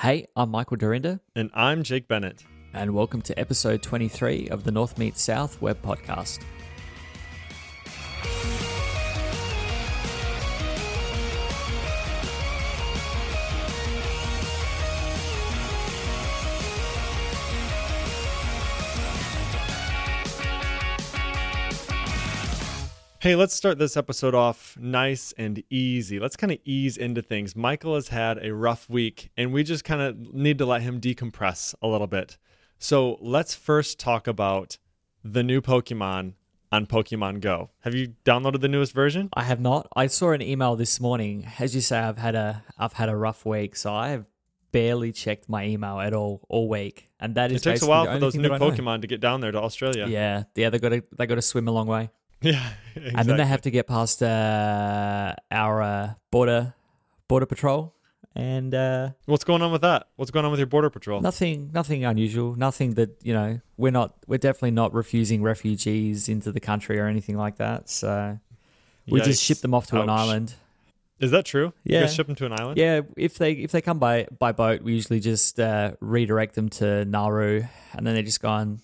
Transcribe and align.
Hey, 0.00 0.26
I'm 0.34 0.50
Michael 0.50 0.78
Dyrynda, 0.78 1.20
And 1.36 1.50
I'm 1.52 1.82
Jake 1.82 2.08
Bennett. 2.08 2.42
and 2.72 2.94
welcome 2.94 3.20
to 3.20 3.38
episode 3.38 3.82
23 3.82 4.48
of 4.48 4.64
the 4.64 4.70
North 4.70 4.96
Meets 4.96 5.20
South 5.20 5.60
web 5.60 5.82
podcast. 5.82 6.40
Hey, 23.22 23.36
let's 23.36 23.52
start 23.52 23.76
this 23.76 23.98
episode 23.98 24.34
off 24.34 24.78
nice 24.80 25.34
and 25.36 25.62
easy. 25.68 26.18
Let's 26.18 26.36
kind 26.36 26.50
of 26.50 26.58
ease 26.64 26.96
into 26.96 27.20
things. 27.20 27.54
Michael 27.54 27.94
has 27.94 28.08
had 28.08 28.42
a 28.42 28.54
rough 28.54 28.88
week, 28.88 29.30
and 29.36 29.52
we 29.52 29.62
just 29.62 29.84
kind 29.84 30.00
of 30.00 30.32
need 30.32 30.56
to 30.56 30.64
let 30.64 30.80
him 30.80 31.02
decompress 31.02 31.74
a 31.82 31.86
little 31.86 32.06
bit. 32.06 32.38
So 32.78 33.18
let's 33.20 33.54
first 33.54 33.98
talk 33.98 34.26
about 34.26 34.78
the 35.22 35.42
new 35.42 35.60
Pokemon 35.60 36.32
on 36.72 36.86
Pokemon 36.86 37.42
Go. 37.42 37.68
Have 37.80 37.94
you 37.94 38.14
downloaded 38.24 38.62
the 38.62 38.68
newest 38.68 38.94
version? 38.94 39.28
I 39.34 39.42
have 39.42 39.60
not. 39.60 39.86
I 39.94 40.06
saw 40.06 40.30
an 40.30 40.40
email 40.40 40.74
this 40.74 40.98
morning. 40.98 41.46
As 41.58 41.74
you 41.74 41.82
say, 41.82 41.98
I've 41.98 42.16
had 42.16 42.34
a 42.34 42.64
I've 42.78 42.94
had 42.94 43.10
a 43.10 43.16
rough 43.16 43.44
week, 43.44 43.76
so 43.76 43.92
I 43.92 44.08
have 44.08 44.24
barely 44.72 45.12
checked 45.12 45.46
my 45.46 45.66
email 45.66 46.00
at 46.00 46.14
all 46.14 46.40
all 46.48 46.70
week, 46.70 47.10
and 47.20 47.34
that 47.34 47.52
is 47.52 47.60
It 47.60 47.68
takes 47.68 47.82
a 47.82 47.86
while 47.86 48.06
for 48.06 48.18
those 48.18 48.34
new 48.34 48.44
that 48.44 48.52
I 48.52 48.56
know. 48.56 48.70
Pokemon 48.70 49.02
to 49.02 49.06
get 49.06 49.20
down 49.20 49.42
there 49.42 49.52
to 49.52 49.60
Australia. 49.60 50.06
Yeah, 50.08 50.44
yeah, 50.54 50.70
they 50.70 50.78
got 50.78 50.88
to 50.88 51.04
they 51.18 51.26
got 51.26 51.34
to 51.34 51.42
swim 51.42 51.68
a 51.68 51.72
long 51.72 51.86
way, 51.86 52.08
Yeah. 52.42 52.70
and 52.96 53.28
then 53.28 53.36
they 53.36 53.44
have 53.44 53.60
to 53.62 53.70
get 53.70 53.86
past 53.86 54.22
uh, 54.22 55.34
our 55.50 55.82
uh, 55.82 56.14
border 56.30 56.74
border 57.28 57.46
patrol, 57.46 57.94
and 58.34 58.74
uh, 58.74 59.10
What's 59.26 59.44
going 59.44 59.60
on 59.62 59.72
with 59.72 59.82
that? 59.82 60.06
What's 60.16 60.30
going 60.30 60.44
on 60.44 60.50
with 60.50 60.60
your 60.60 60.66
Border 60.66 60.90
Patrol? 60.90 61.20
Nothing, 61.20 61.70
nothing 61.72 62.04
unusual. 62.04 62.56
Nothing 62.56 62.94
that 62.94 63.16
you 63.22 63.34
know. 63.34 63.60
We're 63.76 63.90
not. 63.92 64.14
We're 64.26 64.38
definitely 64.38 64.70
not 64.72 64.94
refusing 64.94 65.42
refugees 65.42 66.28
into 66.28 66.52
the 66.52 66.60
country 66.60 66.98
or 66.98 67.06
anything 67.06 67.36
like 67.36 67.56
that. 67.56 67.90
So 67.90 68.38
we 69.06 69.20
just 69.20 69.42
ship 69.42 69.58
them 69.58 69.74
off 69.74 69.86
to 69.88 70.00
an 70.00 70.08
island. 70.08 70.54
Is 71.18 71.32
that 71.32 71.44
true? 71.44 71.74
Yeah. 71.84 72.06
ship 72.06 72.28
them 72.28 72.36
to 72.36 72.46
an 72.46 72.52
island? 72.52 72.78
Yeah, 72.78 73.02
if 73.16 73.36
they 73.36 73.52
if 73.52 73.72
they 73.72 73.82
come 73.82 73.98
by 73.98 74.26
by 74.38 74.52
boat, 74.52 74.82
we 74.82 74.94
usually 74.94 75.20
just 75.20 75.60
uh, 75.60 75.92
redirect 76.00 76.54
them 76.54 76.68
to 76.70 77.04
Nauru, 77.04 77.64
and 77.92 78.06
then 78.06 78.14
they 78.14 78.22
just 78.22 78.40
go 78.40 78.54
and 78.54 78.80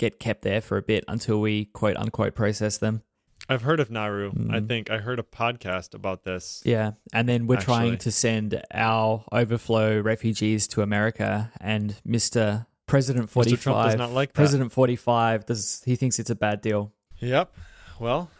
get 0.00 0.18
kept 0.18 0.42
there 0.42 0.60
for 0.60 0.76
a 0.78 0.82
bit 0.82 1.04
until 1.06 1.40
we 1.40 1.66
quote 1.66 1.96
unquote 1.96 2.34
process 2.34 2.78
them. 2.78 3.02
I've 3.48 3.62
heard 3.62 3.80
of 3.80 3.90
Nauru. 3.90 4.28
I 4.50 4.60
Mm. 4.60 4.68
think 4.68 4.90
I 4.90 4.98
heard 4.98 5.18
a 5.18 5.22
podcast 5.22 5.94
about 5.94 6.24
this. 6.24 6.62
Yeah, 6.64 6.92
and 7.12 7.28
then 7.28 7.46
we're 7.46 7.60
trying 7.60 7.98
to 7.98 8.10
send 8.12 8.60
our 8.72 9.24
overflow 9.32 10.00
refugees 10.00 10.66
to 10.68 10.82
America, 10.82 11.52
and 11.60 11.96
Mister 12.04 12.66
President 12.86 13.28
45 13.30 13.58
Mr. 13.58 13.62
Trump 13.62 13.86
does 13.86 13.96
not 13.96 14.12
like 14.12 14.30
that. 14.30 14.34
President 14.34 14.72
forty 14.72 14.96
five 14.96 15.46
does 15.46 15.82
he 15.84 15.96
thinks 15.96 16.18
it's 16.18 16.30
a 16.30 16.34
bad 16.34 16.60
deal? 16.60 16.92
Yep. 17.18 17.52
Well, 17.98 18.30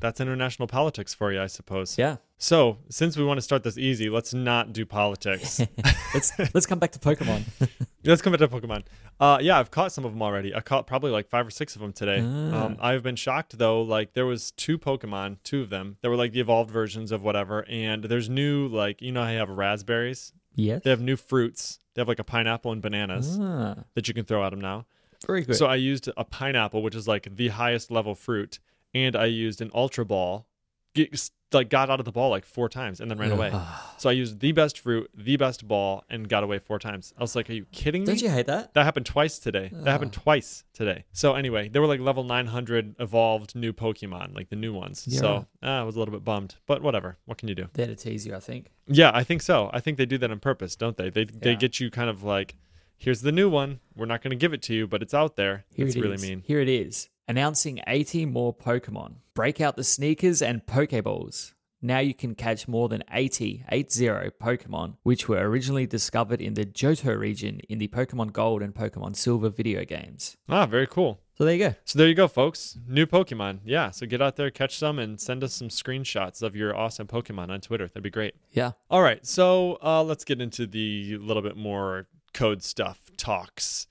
that's 0.00 0.20
international 0.20 0.68
politics 0.68 1.14
for 1.14 1.32
you, 1.32 1.40
I 1.40 1.46
suppose. 1.46 1.96
Yeah. 1.98 2.16
So, 2.42 2.78
since 2.88 3.18
we 3.18 3.24
want 3.24 3.36
to 3.36 3.42
start 3.42 3.64
this 3.64 3.76
easy, 3.76 4.08
let's 4.08 4.32
not 4.32 4.72
do 4.72 4.86
politics. 4.86 5.60
let's 6.14 6.32
let's 6.54 6.64
come 6.64 6.78
back 6.78 6.90
to 6.92 6.98
Pokemon. 6.98 7.42
let's 8.04 8.22
come 8.22 8.32
back 8.32 8.40
to 8.40 8.48
Pokemon. 8.48 8.84
Uh, 9.20 9.36
yeah, 9.42 9.58
I've 9.58 9.70
caught 9.70 9.92
some 9.92 10.06
of 10.06 10.12
them 10.12 10.22
already. 10.22 10.54
I 10.54 10.60
caught 10.60 10.86
probably 10.86 11.10
like 11.10 11.28
five 11.28 11.46
or 11.46 11.50
six 11.50 11.74
of 11.76 11.82
them 11.82 11.92
today. 11.92 12.20
Ah. 12.24 12.64
Um, 12.64 12.76
I've 12.80 13.02
been 13.02 13.16
shocked 13.16 13.58
though. 13.58 13.82
Like 13.82 14.14
there 14.14 14.24
was 14.24 14.52
two 14.52 14.78
Pokemon, 14.78 15.36
two 15.44 15.60
of 15.60 15.68
them. 15.68 15.98
That 16.00 16.08
were 16.08 16.16
like 16.16 16.32
the 16.32 16.40
evolved 16.40 16.70
versions 16.70 17.12
of 17.12 17.22
whatever. 17.22 17.66
And 17.68 18.04
there's 18.04 18.30
new 18.30 18.68
like 18.68 19.02
you 19.02 19.12
know 19.12 19.22
how 19.22 19.30
you 19.30 19.38
have 19.38 19.50
raspberries. 19.50 20.32
yes. 20.54 20.80
They 20.82 20.88
have 20.88 21.02
new 21.02 21.16
fruits. 21.16 21.78
They 21.94 22.00
have 22.00 22.08
like 22.08 22.20
a 22.20 22.24
pineapple 22.24 22.72
and 22.72 22.80
bananas 22.80 23.36
Ah, 23.38 23.84
that 23.94 24.08
you 24.08 24.14
can 24.14 24.24
throw 24.24 24.42
at 24.46 24.48
them 24.50 24.62
now. 24.62 24.86
very 25.26 25.42
good. 25.42 25.56
So 25.56 25.66
I 25.66 25.74
used 25.74 26.08
a 26.16 26.24
pineapple, 26.24 26.82
which 26.82 26.94
is 26.94 27.06
like 27.06 27.36
the 27.36 27.48
highest 27.48 27.90
level 27.90 28.14
fruit, 28.14 28.60
and 28.94 29.14
I 29.14 29.26
used 29.26 29.60
an 29.60 29.70
ultra 29.74 30.06
ball. 30.06 30.46
Get, 30.94 31.30
like 31.52 31.68
got 31.68 31.90
out 31.90 31.98
of 31.98 32.04
the 32.04 32.12
ball 32.12 32.30
like 32.30 32.44
four 32.44 32.68
times 32.68 33.00
and 33.00 33.10
then 33.10 33.18
ran 33.18 33.32
away. 33.32 33.52
So 33.98 34.08
I 34.08 34.12
used 34.12 34.40
the 34.40 34.52
best 34.52 34.78
fruit, 34.78 35.10
the 35.14 35.36
best 35.36 35.66
ball, 35.66 36.04
and 36.08 36.28
got 36.28 36.42
away 36.42 36.58
four 36.58 36.78
times. 36.78 37.12
I 37.18 37.22
was 37.22 37.34
like, 37.36 37.50
"Are 37.50 37.52
you 37.52 37.66
kidding 37.72 38.02
me?" 38.02 38.06
Don't 38.06 38.22
you 38.22 38.30
hate 38.30 38.46
that? 38.46 38.72
That 38.74 38.84
happened 38.84 39.06
twice 39.06 39.38
today. 39.38 39.70
That 39.72 39.90
happened 39.90 40.12
twice 40.12 40.64
today. 40.72 41.04
So 41.12 41.34
anyway, 41.34 41.68
they 41.68 41.78
were 41.78 41.86
like 41.86 42.00
level 42.00 42.24
900 42.24 42.96
evolved 42.98 43.54
new 43.54 43.72
Pokemon, 43.72 44.34
like 44.34 44.48
the 44.48 44.56
new 44.56 44.72
ones. 44.72 45.06
So 45.18 45.46
ah, 45.62 45.80
I 45.80 45.82
was 45.82 45.96
a 45.96 45.98
little 45.98 46.12
bit 46.12 46.24
bummed, 46.24 46.56
but 46.66 46.82
whatever. 46.82 47.18
What 47.26 47.38
can 47.38 47.48
you 47.48 47.54
do? 47.54 47.68
They're 47.72 47.86
to 47.86 47.96
tease 47.96 48.26
you, 48.26 48.34
I 48.34 48.40
think. 48.40 48.70
Yeah, 48.86 49.10
I 49.12 49.24
think 49.24 49.42
so. 49.42 49.70
I 49.72 49.80
think 49.80 49.98
they 49.98 50.06
do 50.06 50.18
that 50.18 50.30
on 50.30 50.40
purpose, 50.40 50.76
don't 50.76 50.96
they? 50.96 51.10
They 51.10 51.24
they 51.24 51.56
get 51.56 51.80
you 51.80 51.90
kind 51.90 52.08
of 52.08 52.22
like, 52.22 52.56
here's 52.96 53.22
the 53.22 53.32
new 53.32 53.48
one. 53.48 53.80
We're 53.96 54.06
not 54.06 54.22
going 54.22 54.30
to 54.30 54.36
give 54.36 54.52
it 54.52 54.62
to 54.62 54.74
you, 54.74 54.86
but 54.86 55.02
it's 55.02 55.14
out 55.14 55.36
there. 55.36 55.64
Here 55.74 55.86
it's 55.86 55.96
it 55.96 56.00
really 56.00 56.14
is. 56.14 56.22
mean. 56.22 56.42
Here 56.46 56.60
it 56.60 56.68
is. 56.68 57.08
Announcing 57.30 57.78
80 57.86 58.26
more 58.26 58.52
Pokemon. 58.52 59.18
Break 59.34 59.60
out 59.60 59.76
the 59.76 59.84
sneakers 59.84 60.42
and 60.42 60.66
Pokeballs. 60.66 61.52
Now 61.80 62.00
you 62.00 62.12
can 62.12 62.34
catch 62.34 62.66
more 62.66 62.88
than 62.88 63.04
80, 63.08 63.66
80 63.68 64.08
Pokemon, 64.42 64.96
which 65.04 65.28
were 65.28 65.38
originally 65.48 65.86
discovered 65.86 66.40
in 66.40 66.54
the 66.54 66.66
Johto 66.66 67.16
region 67.16 67.60
in 67.68 67.78
the 67.78 67.86
Pokemon 67.86 68.32
Gold 68.32 68.62
and 68.62 68.74
Pokemon 68.74 69.14
Silver 69.14 69.48
video 69.48 69.84
games. 69.84 70.38
Ah, 70.48 70.66
very 70.66 70.88
cool. 70.88 71.20
So 71.38 71.44
there 71.44 71.54
you 71.54 71.68
go. 71.68 71.74
So 71.84 72.00
there 72.00 72.08
you 72.08 72.16
go, 72.16 72.26
folks. 72.26 72.76
New 72.88 73.06
Pokemon. 73.06 73.60
Yeah. 73.64 73.92
So 73.92 74.06
get 74.06 74.20
out 74.20 74.34
there, 74.34 74.50
catch 74.50 74.76
some, 74.76 74.98
and 74.98 75.20
send 75.20 75.44
us 75.44 75.54
some 75.54 75.68
screenshots 75.68 76.42
of 76.42 76.56
your 76.56 76.76
awesome 76.76 77.06
Pokemon 77.06 77.50
on 77.50 77.60
Twitter. 77.60 77.86
That'd 77.86 78.02
be 78.02 78.10
great. 78.10 78.34
Yeah. 78.50 78.72
All 78.90 79.02
right, 79.02 79.24
so 79.24 79.78
uh, 79.84 80.02
let's 80.02 80.24
get 80.24 80.40
into 80.40 80.66
the 80.66 81.16
little 81.18 81.44
bit 81.44 81.56
more 81.56 82.08
code 82.34 82.64
stuff 82.64 83.00
talks. 83.16 83.86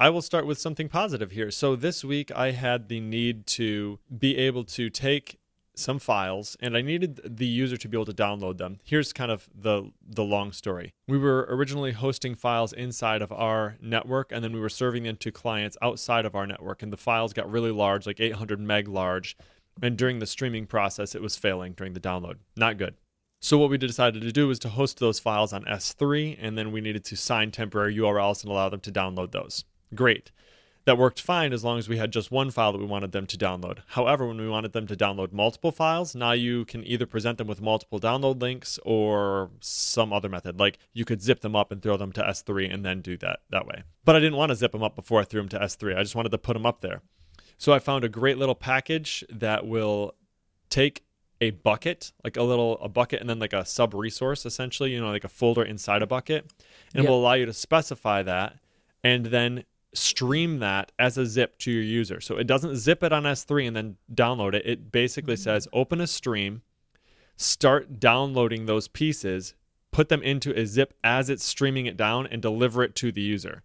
I 0.00 0.10
will 0.10 0.22
start 0.22 0.46
with 0.46 0.60
something 0.60 0.88
positive 0.88 1.32
here. 1.32 1.50
So 1.50 1.74
this 1.74 2.04
week 2.04 2.30
I 2.30 2.52
had 2.52 2.88
the 2.88 3.00
need 3.00 3.48
to 3.48 3.98
be 4.16 4.36
able 4.36 4.62
to 4.62 4.90
take 4.90 5.40
some 5.74 5.98
files 5.98 6.56
and 6.60 6.76
I 6.76 6.82
needed 6.82 7.20
the 7.24 7.46
user 7.46 7.76
to 7.76 7.88
be 7.88 7.96
able 7.96 8.04
to 8.04 8.12
download 8.12 8.58
them. 8.58 8.78
Here's 8.84 9.12
kind 9.12 9.32
of 9.32 9.48
the 9.52 9.90
the 10.08 10.22
long 10.22 10.52
story. 10.52 10.92
We 11.08 11.18
were 11.18 11.48
originally 11.50 11.90
hosting 11.90 12.36
files 12.36 12.72
inside 12.72 13.22
of 13.22 13.32
our 13.32 13.76
network 13.82 14.30
and 14.30 14.44
then 14.44 14.52
we 14.52 14.60
were 14.60 14.68
serving 14.68 15.02
them 15.02 15.16
to 15.16 15.32
clients 15.32 15.76
outside 15.82 16.24
of 16.24 16.36
our 16.36 16.46
network 16.46 16.84
and 16.84 16.92
the 16.92 16.96
files 16.96 17.32
got 17.32 17.50
really 17.50 17.72
large, 17.72 18.06
like 18.06 18.20
800 18.20 18.60
meg 18.60 18.86
large. 18.86 19.36
And 19.82 19.98
during 19.98 20.20
the 20.20 20.26
streaming 20.26 20.66
process 20.66 21.16
it 21.16 21.22
was 21.22 21.34
failing 21.34 21.72
during 21.72 21.94
the 21.94 22.00
download. 22.00 22.36
Not 22.56 22.76
good. 22.76 22.94
So 23.40 23.58
what 23.58 23.70
we 23.70 23.78
decided 23.78 24.22
to 24.22 24.32
do 24.32 24.46
was 24.46 24.60
to 24.60 24.68
host 24.68 25.00
those 25.00 25.18
files 25.18 25.52
on 25.52 25.64
S3, 25.64 26.36
and 26.40 26.58
then 26.58 26.72
we 26.72 26.80
needed 26.80 27.04
to 27.04 27.16
sign 27.16 27.52
temporary 27.52 27.96
URLs 27.96 28.42
and 28.42 28.50
allow 28.50 28.68
them 28.68 28.80
to 28.80 28.90
download 28.90 29.30
those. 29.30 29.64
Great. 29.94 30.30
That 30.84 30.96
worked 30.96 31.20
fine 31.20 31.52
as 31.52 31.62
long 31.62 31.78
as 31.78 31.86
we 31.86 31.98
had 31.98 32.10
just 32.10 32.30
one 32.30 32.50
file 32.50 32.72
that 32.72 32.78
we 32.78 32.86
wanted 32.86 33.12
them 33.12 33.26
to 33.26 33.36
download. 33.36 33.80
However, 33.88 34.26
when 34.26 34.38
we 34.38 34.48
wanted 34.48 34.72
them 34.72 34.86
to 34.86 34.96
download 34.96 35.32
multiple 35.32 35.70
files, 35.70 36.14
now 36.14 36.32
you 36.32 36.64
can 36.64 36.82
either 36.86 37.04
present 37.04 37.36
them 37.36 37.46
with 37.46 37.60
multiple 37.60 38.00
download 38.00 38.40
links 38.40 38.78
or 38.86 39.50
some 39.60 40.14
other 40.14 40.30
method. 40.30 40.58
Like 40.58 40.78
you 40.94 41.04
could 41.04 41.20
zip 41.20 41.40
them 41.40 41.54
up 41.54 41.70
and 41.70 41.82
throw 41.82 41.98
them 41.98 42.10
to 42.12 42.22
S3 42.22 42.72
and 42.72 42.86
then 42.86 43.02
do 43.02 43.18
that 43.18 43.40
that 43.50 43.66
way. 43.66 43.82
But 44.06 44.16
I 44.16 44.20
didn't 44.20 44.36
want 44.36 44.48
to 44.48 44.56
zip 44.56 44.72
them 44.72 44.82
up 44.82 44.96
before 44.96 45.20
I 45.20 45.24
threw 45.24 45.42
them 45.42 45.50
to 45.50 45.58
S3. 45.58 45.94
I 45.94 46.02
just 46.02 46.14
wanted 46.14 46.32
to 46.32 46.38
put 46.38 46.54
them 46.54 46.64
up 46.64 46.80
there. 46.80 47.02
So 47.58 47.74
I 47.74 47.80
found 47.80 48.04
a 48.04 48.08
great 48.08 48.38
little 48.38 48.54
package 48.54 49.24
that 49.28 49.66
will 49.66 50.14
take 50.70 51.04
a 51.40 51.50
bucket, 51.50 52.12
like 52.24 52.36
a 52.38 52.42
little 52.42 52.78
a 52.80 52.88
bucket, 52.88 53.20
and 53.20 53.28
then 53.28 53.38
like 53.38 53.52
a 53.52 53.64
sub 53.64 53.92
resource, 53.92 54.46
essentially, 54.46 54.92
you 54.92 55.00
know, 55.00 55.08
like 55.10 55.24
a 55.24 55.28
folder 55.28 55.62
inside 55.62 56.00
a 56.02 56.06
bucket, 56.06 56.44
and 56.94 57.02
Yep. 57.02 57.04
it 57.04 57.08
will 57.10 57.20
allow 57.20 57.34
you 57.34 57.46
to 57.46 57.52
specify 57.52 58.22
that, 58.22 58.56
and 59.04 59.26
then 59.26 59.64
stream 59.94 60.58
that 60.58 60.92
as 60.98 61.16
a 61.18 61.26
zip 61.26 61.58
to 61.58 61.70
your 61.70 61.82
user. 61.82 62.20
So 62.20 62.36
it 62.36 62.46
doesn't 62.46 62.76
zip 62.76 63.02
it 63.02 63.12
on 63.12 63.22
S3 63.24 63.68
and 63.68 63.76
then 63.76 63.96
download 64.14 64.54
it. 64.54 64.66
It 64.66 64.92
basically 64.92 65.36
says 65.36 65.66
open 65.72 66.00
a 66.00 66.06
stream, 66.06 66.62
start 67.36 67.98
downloading 67.98 68.66
those 68.66 68.88
pieces, 68.88 69.54
put 69.90 70.08
them 70.08 70.22
into 70.22 70.52
a 70.58 70.66
zip 70.66 70.94
as 71.02 71.30
it's 71.30 71.44
streaming 71.44 71.86
it 71.86 71.96
down, 71.96 72.26
and 72.26 72.42
deliver 72.42 72.82
it 72.82 72.94
to 72.96 73.10
the 73.12 73.22
user. 73.22 73.62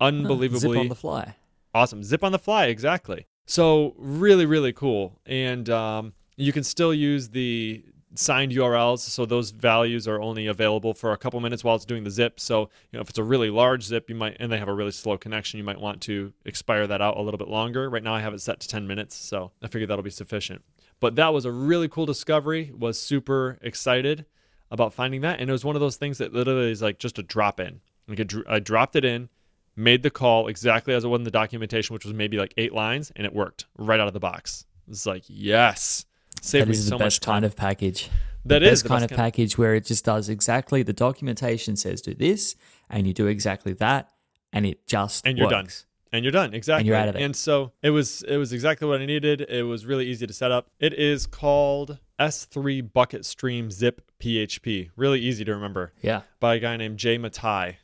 Unbelievably 0.00 0.58
Zip 0.58 0.76
on 0.78 0.88
the 0.88 0.94
fly. 0.96 1.36
awesome 1.74 2.02
zip 2.02 2.24
on 2.24 2.32
the 2.32 2.38
fly 2.38 2.66
exactly 2.66 3.24
so 3.46 3.94
really 3.96 4.44
really 4.46 4.72
cool 4.72 5.20
and 5.26 5.70
um, 5.70 6.12
you 6.36 6.52
can 6.52 6.64
still 6.64 6.92
use 6.92 7.28
the 7.28 7.84
signed 8.14 8.52
urls 8.52 8.98
so 8.98 9.24
those 9.24 9.50
values 9.50 10.06
are 10.06 10.20
only 10.20 10.46
available 10.46 10.94
for 10.94 11.12
a 11.12 11.16
couple 11.16 11.40
minutes 11.40 11.64
while 11.64 11.76
it's 11.76 11.84
doing 11.84 12.04
the 12.04 12.10
zip. 12.10 12.38
So 12.38 12.68
you 12.90 12.96
know 12.96 13.00
if 13.00 13.10
it's 13.10 13.18
a 13.18 13.24
really 13.24 13.50
large 13.50 13.84
zip 13.84 14.08
you 14.08 14.14
might 14.14 14.36
and 14.38 14.50
they 14.50 14.58
have 14.58 14.68
a 14.68 14.74
really 14.74 14.90
slow 14.90 15.16
connection 15.16 15.58
you 15.58 15.64
might 15.64 15.80
want 15.80 16.00
to 16.02 16.32
expire 16.44 16.86
that 16.86 17.00
out 17.00 17.16
a 17.16 17.22
little 17.22 17.38
bit 17.38 17.48
longer. 17.48 17.88
Right 17.88 18.02
now 18.02 18.14
i 18.14 18.20
have 18.20 18.34
it 18.34 18.40
set 18.40 18.60
to 18.60 18.68
10 18.68 18.86
minutes 18.86 19.16
so 19.16 19.52
i 19.62 19.66
figured 19.66 19.90
that'll 19.90 20.02
be 20.02 20.10
sufficient. 20.10 20.62
But 21.00 21.16
that 21.16 21.32
was 21.32 21.44
a 21.44 21.52
really 21.52 21.88
cool 21.88 22.06
discovery 22.06 22.72
was 22.76 23.00
super 23.00 23.58
excited 23.62 24.26
about 24.70 24.94
finding 24.94 25.20
that 25.22 25.40
and 25.40 25.48
it 25.48 25.52
was 25.52 25.64
one 25.64 25.76
of 25.76 25.80
those 25.80 25.96
things 25.96 26.18
that 26.18 26.32
literally 26.32 26.70
is 26.70 26.82
like 26.82 26.98
just 26.98 27.18
a 27.18 27.22
drop 27.22 27.60
in 27.60 27.80
like 28.08 28.32
i 28.48 28.58
dropped 28.58 28.96
it 28.96 29.04
in 29.04 29.28
made 29.76 30.02
the 30.02 30.10
call 30.10 30.48
exactly 30.48 30.94
as 30.94 31.04
it 31.04 31.08
was 31.08 31.20
in 31.20 31.24
the 31.24 31.30
documentation, 31.30 31.94
which 31.94 32.04
was 32.04 32.14
maybe 32.14 32.38
like 32.38 32.54
eight 32.56 32.72
lines, 32.72 33.12
and 33.16 33.26
it 33.26 33.34
worked 33.34 33.66
right 33.78 34.00
out 34.00 34.06
of 34.06 34.14
the 34.14 34.20
box. 34.20 34.66
It's 34.88 35.06
like, 35.06 35.24
yes, 35.28 36.04
saved 36.42 36.68
That 36.68 36.72
is 36.72 36.84
so 36.88 36.90
the 36.90 37.04
best 37.04 37.22
kind 37.22 37.44
of 37.44 37.56
package. 37.56 38.10
That 38.44 38.58
the 38.58 38.66
is 38.66 38.70
best 38.70 38.82
the 38.82 38.88
kind 38.88 39.00
best 39.02 39.12
of 39.12 39.16
package 39.16 39.56
where 39.56 39.74
it 39.74 39.84
just 39.86 40.04
does 40.04 40.28
exactly 40.28 40.82
the 40.82 40.92
documentation 40.92 41.76
says 41.76 42.02
do 42.02 42.14
this, 42.14 42.56
and 42.90 43.06
you 43.06 43.14
do 43.14 43.26
exactly 43.28 43.72
that, 43.74 44.10
and 44.52 44.66
it 44.66 44.86
just 44.86 45.24
And 45.26 45.38
you're 45.38 45.48
done. 45.48 45.68
and 46.12 46.24
you're 46.24 46.32
done 46.32 46.52
exactly. 46.52 46.80
and 46.80 46.86
you're 46.88 46.96
out 46.96 47.08
of 47.08 47.14
there. 47.14 47.22
and 47.24 47.34
so 47.36 47.72
it 47.82 47.90
was 47.90 48.22
it 48.24 48.36
was 48.36 48.52
exactly 48.52 48.86
what 48.88 49.00
i 49.00 49.06
needed. 49.06 49.40
It 49.48 49.62
was 49.62 49.86
really 49.86 50.06
easy 50.06 50.26
to 50.26 50.32
set 50.32 50.50
up. 50.50 50.70
It 50.80 50.92
is 50.94 51.26
called 51.26 51.98
s3 52.20 52.92
bucket 52.92 53.24
stream 53.24 53.70
zip 53.70 54.02
php 54.20 54.90
really 54.96 55.20
easy 55.20 55.44
to 55.44 55.52
remember. 55.54 55.92
Yeah. 56.02 56.22
by 56.40 56.56
a 56.56 56.58
guy 56.58 56.76
named 56.76 56.98
jay 56.98 57.16
matai. 57.18 57.78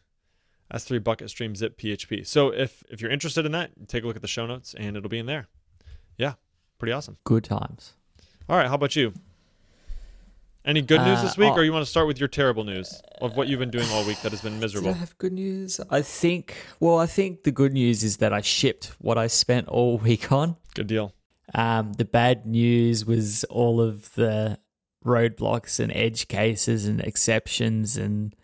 S3 0.74 1.02
bucket 1.02 1.30
stream 1.30 1.54
zip 1.56 1.78
php 1.78 2.26
so 2.26 2.50
if 2.52 2.82
if 2.90 3.00
you're 3.00 3.10
interested 3.10 3.46
in 3.46 3.52
that 3.52 3.70
take 3.88 4.04
a 4.04 4.06
look 4.06 4.16
at 4.16 4.22
the 4.22 4.28
show 4.28 4.44
notes 4.46 4.74
and 4.76 4.96
it'll 4.96 5.08
be 5.08 5.18
in 5.20 5.26
there. 5.26 5.46
Yeah. 6.18 6.34
Pretty 6.78 6.92
awesome. 6.92 7.16
Good 7.24 7.44
times. 7.44 7.94
All 8.48 8.56
right 8.56 8.68
how 8.68 8.74
about 8.74 8.94
you 8.96 9.12
any 10.64 10.82
good 10.82 11.00
news 11.00 11.18
Uh, 11.18 11.22
this 11.22 11.36
week 11.38 11.50
oh. 11.50 11.56
or 11.56 11.64
you 11.64 11.72
want 11.72 11.84
to 11.84 11.90
start 11.90 12.06
with 12.06 12.18
your 12.18 12.28
terrible 12.28 12.64
news 12.64 13.00
of 13.20 13.36
what 13.36 13.48
you've 13.48 13.60
been 13.60 13.70
doing 13.70 13.88
all 13.90 14.04
week 14.04 14.20
that 14.22 14.32
has 14.32 14.42
been 14.42 14.60
miserable 14.60 14.90
I 14.90 14.94
have 14.94 15.16
good 15.18 15.32
news? 15.32 15.80
I 15.88 16.02
think. 16.02 16.56
Well, 16.78 16.98
I 16.98 17.06
think 17.06 17.44
the 17.44 17.52
good 17.52 17.72
news 17.72 18.04
is 18.04 18.18
that 18.18 18.32
I 18.34 18.42
shipped 18.42 18.92
what 18.98 19.16
I 19.16 19.28
spent 19.28 19.68
all 19.68 19.96
week 20.08 20.30
on. 20.30 20.56
good 20.74 20.86
deal 20.88 21.14
Um, 21.54 21.94
the 21.94 22.04
bad 22.04 22.44
news 22.44 23.06
was 23.06 23.44
all 23.44 23.80
of 23.80 24.12
the 24.14 24.58
roadblocks 25.04 25.80
and 25.80 25.90
edge 25.92 26.28
cases 26.28 26.86
and 26.86 27.00
exceptions 27.00 27.96
and 27.96 28.34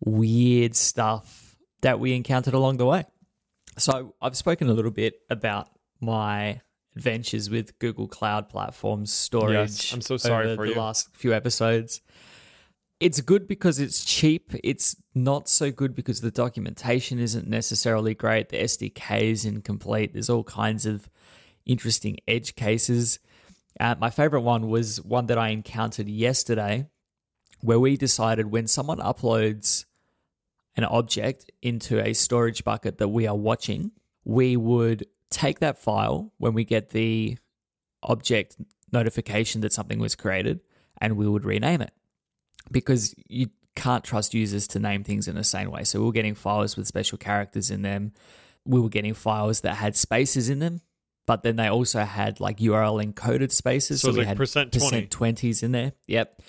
weird 0.00 0.74
stuff 0.74 1.56
that 1.82 2.00
we 2.00 2.14
encountered 2.14 2.54
along 2.54 2.78
the 2.78 2.86
way. 2.86 3.04
So 3.78 4.14
I've 4.20 4.36
spoken 4.36 4.68
a 4.68 4.72
little 4.72 4.90
bit 4.90 5.20
about 5.30 5.68
my 6.00 6.60
adventures 6.96 7.50
with 7.50 7.78
Google 7.78 8.08
Cloud 8.08 8.48
platforms 8.48 9.12
storage. 9.12 9.54
Yes, 9.54 9.92
I'm 9.92 10.00
so 10.00 10.16
sorry 10.16 10.56
for 10.56 10.66
the 10.66 10.72
you. 10.72 10.78
last 10.78 11.14
few 11.14 11.34
episodes. 11.34 12.00
It's 12.98 13.20
good 13.20 13.46
because 13.46 13.78
it's 13.78 14.04
cheap. 14.04 14.52
It's 14.64 14.96
not 15.14 15.48
so 15.48 15.70
good 15.70 15.94
because 15.94 16.22
the 16.22 16.30
documentation 16.30 17.18
isn't 17.18 17.46
necessarily 17.46 18.14
great. 18.14 18.48
The 18.48 18.62
SDK 18.62 19.30
is 19.30 19.44
incomplete. 19.44 20.14
There's 20.14 20.30
all 20.30 20.44
kinds 20.44 20.86
of 20.86 21.10
interesting 21.66 22.16
edge 22.26 22.56
cases. 22.56 23.18
Uh, 23.78 23.96
my 23.98 24.08
favorite 24.08 24.40
one 24.40 24.68
was 24.68 25.02
one 25.02 25.26
that 25.26 25.36
I 25.36 25.50
encountered 25.50 26.08
yesterday, 26.08 26.88
where 27.60 27.78
we 27.78 27.98
decided 27.98 28.50
when 28.50 28.66
someone 28.66 28.98
uploads 28.98 29.84
an 30.76 30.84
object 30.84 31.50
into 31.60 32.02
a 32.02 32.14
storage 32.14 32.64
bucket 32.64 32.96
that 32.96 33.08
we 33.08 33.26
are 33.26 33.36
watching, 33.36 33.90
we 34.24 34.56
would 34.56 35.06
take 35.36 35.58
that 35.60 35.78
file 35.78 36.32
when 36.38 36.54
we 36.54 36.64
get 36.64 36.90
the 36.90 37.36
object 38.02 38.56
notification 38.90 39.60
that 39.60 39.72
something 39.72 39.98
was 39.98 40.14
created 40.14 40.60
and 40.98 41.16
we 41.18 41.28
would 41.28 41.44
rename 41.44 41.82
it 41.82 41.92
because 42.72 43.14
you 43.28 43.48
can't 43.74 44.02
trust 44.02 44.32
users 44.32 44.66
to 44.68 44.78
name 44.78 45.04
things 45.04 45.28
in 45.28 45.34
the 45.34 45.44
same 45.44 45.70
way. 45.70 45.84
So 45.84 46.00
we 46.00 46.06
were 46.06 46.12
getting 46.12 46.34
files 46.34 46.74
with 46.74 46.86
special 46.86 47.18
characters 47.18 47.70
in 47.70 47.82
them. 47.82 48.12
We 48.64 48.80
were 48.80 48.88
getting 48.88 49.12
files 49.12 49.60
that 49.60 49.74
had 49.74 49.94
spaces 49.94 50.48
in 50.48 50.58
them, 50.58 50.80
but 51.26 51.42
then 51.42 51.56
they 51.56 51.66
also 51.66 52.00
had 52.00 52.40
like 52.40 52.56
URL 52.58 53.04
encoded 53.04 53.52
spaces. 53.52 54.00
So 54.00 54.08
it's 54.08 54.16
we 54.16 54.20
like 54.22 54.28
had 54.28 54.36
percent 54.38 54.72
20. 54.72 54.84
percent 54.86 55.10
twenties 55.10 55.62
in 55.62 55.72
there. 55.72 55.92
Yep. 56.06 56.40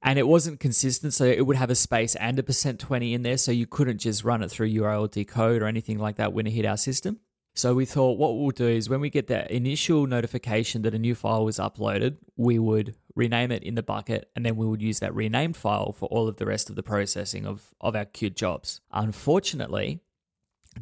And 0.00 0.18
it 0.18 0.26
wasn't 0.26 0.60
consistent, 0.60 1.12
so 1.12 1.24
it 1.24 1.44
would 1.44 1.56
have 1.56 1.70
a 1.70 1.74
space 1.74 2.14
and 2.14 2.38
a 2.38 2.42
percent 2.42 2.80
twenty 2.80 3.12
in 3.14 3.22
there, 3.22 3.36
so 3.36 3.52
you 3.52 3.66
couldn't 3.66 3.98
just 3.98 4.24
run 4.24 4.42
it 4.42 4.50
through 4.50 4.70
URL 4.70 5.10
decode 5.10 5.60
or 5.60 5.66
anything 5.66 5.98
like 5.98 6.16
that 6.16 6.32
when 6.32 6.46
it 6.46 6.52
hit 6.52 6.64
our 6.64 6.76
system. 6.76 7.18
So 7.58 7.74
we 7.74 7.86
thought 7.86 8.18
what 8.18 8.38
we'll 8.38 8.50
do 8.50 8.68
is 8.68 8.88
when 8.88 9.00
we 9.00 9.10
get 9.10 9.26
that 9.26 9.50
initial 9.50 10.06
notification 10.06 10.82
that 10.82 10.94
a 10.94 10.98
new 10.98 11.16
file 11.16 11.44
was 11.44 11.58
uploaded, 11.58 12.18
we 12.36 12.56
would 12.56 12.94
rename 13.16 13.50
it 13.50 13.64
in 13.64 13.74
the 13.74 13.82
bucket 13.82 14.30
and 14.36 14.46
then 14.46 14.54
we 14.54 14.64
would 14.64 14.80
use 14.80 15.00
that 15.00 15.12
renamed 15.12 15.56
file 15.56 15.90
for 15.90 16.06
all 16.06 16.28
of 16.28 16.36
the 16.36 16.46
rest 16.46 16.70
of 16.70 16.76
the 16.76 16.84
processing 16.84 17.46
of, 17.46 17.74
of 17.80 17.96
our 17.96 18.04
queued 18.04 18.36
jobs. 18.36 18.80
Unfortunately, 18.92 19.98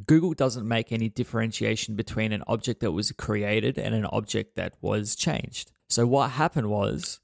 Google 0.06 0.34
doesn't 0.34 0.68
make 0.68 0.92
any 0.92 1.08
differentiation 1.08 1.96
between 1.96 2.30
an 2.30 2.44
object 2.46 2.80
that 2.80 2.92
was 2.92 3.10
created 3.12 3.78
and 3.78 3.94
an 3.94 4.04
object 4.04 4.54
that 4.56 4.74
was 4.82 5.16
changed. 5.16 5.72
So 5.88 6.06
what 6.06 6.32
happened 6.32 6.68
was 6.68 7.20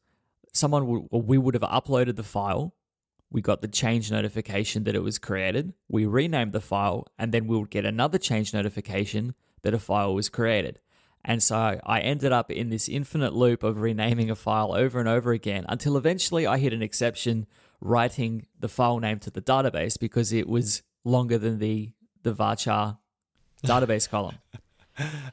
someone 0.54 1.08
we 1.10 1.36
would 1.36 1.52
have 1.52 1.62
uploaded 1.62 2.16
the 2.16 2.22
file, 2.22 2.74
we 3.32 3.40
got 3.40 3.62
the 3.62 3.68
change 3.68 4.10
notification 4.10 4.84
that 4.84 4.94
it 4.94 5.02
was 5.02 5.18
created, 5.18 5.72
we 5.88 6.06
renamed 6.06 6.52
the 6.52 6.60
file, 6.60 7.06
and 7.18 7.32
then 7.32 7.46
we 7.46 7.56
would 7.58 7.70
get 7.70 7.84
another 7.84 8.18
change 8.18 8.52
notification 8.54 9.34
that 9.62 9.74
a 9.74 9.78
file 9.78 10.14
was 10.14 10.28
created. 10.28 10.78
And 11.24 11.42
so 11.42 11.80
I 11.86 12.00
ended 12.00 12.32
up 12.32 12.50
in 12.50 12.68
this 12.70 12.88
infinite 12.88 13.32
loop 13.32 13.62
of 13.62 13.80
renaming 13.80 14.30
a 14.30 14.34
file 14.34 14.74
over 14.74 14.98
and 15.00 15.08
over 15.08 15.32
again 15.32 15.64
until 15.68 15.96
eventually 15.96 16.46
I 16.46 16.58
hit 16.58 16.72
an 16.72 16.82
exception 16.82 17.46
writing 17.80 18.46
the 18.58 18.68
file 18.68 18.98
name 18.98 19.18
to 19.20 19.30
the 19.30 19.40
database 19.40 19.98
because 19.98 20.32
it 20.32 20.48
was 20.48 20.82
longer 21.04 21.38
than 21.38 21.58
the 21.58 21.92
the 22.24 22.34
varchar 22.34 22.98
database 23.64 24.08
column. 24.08 24.36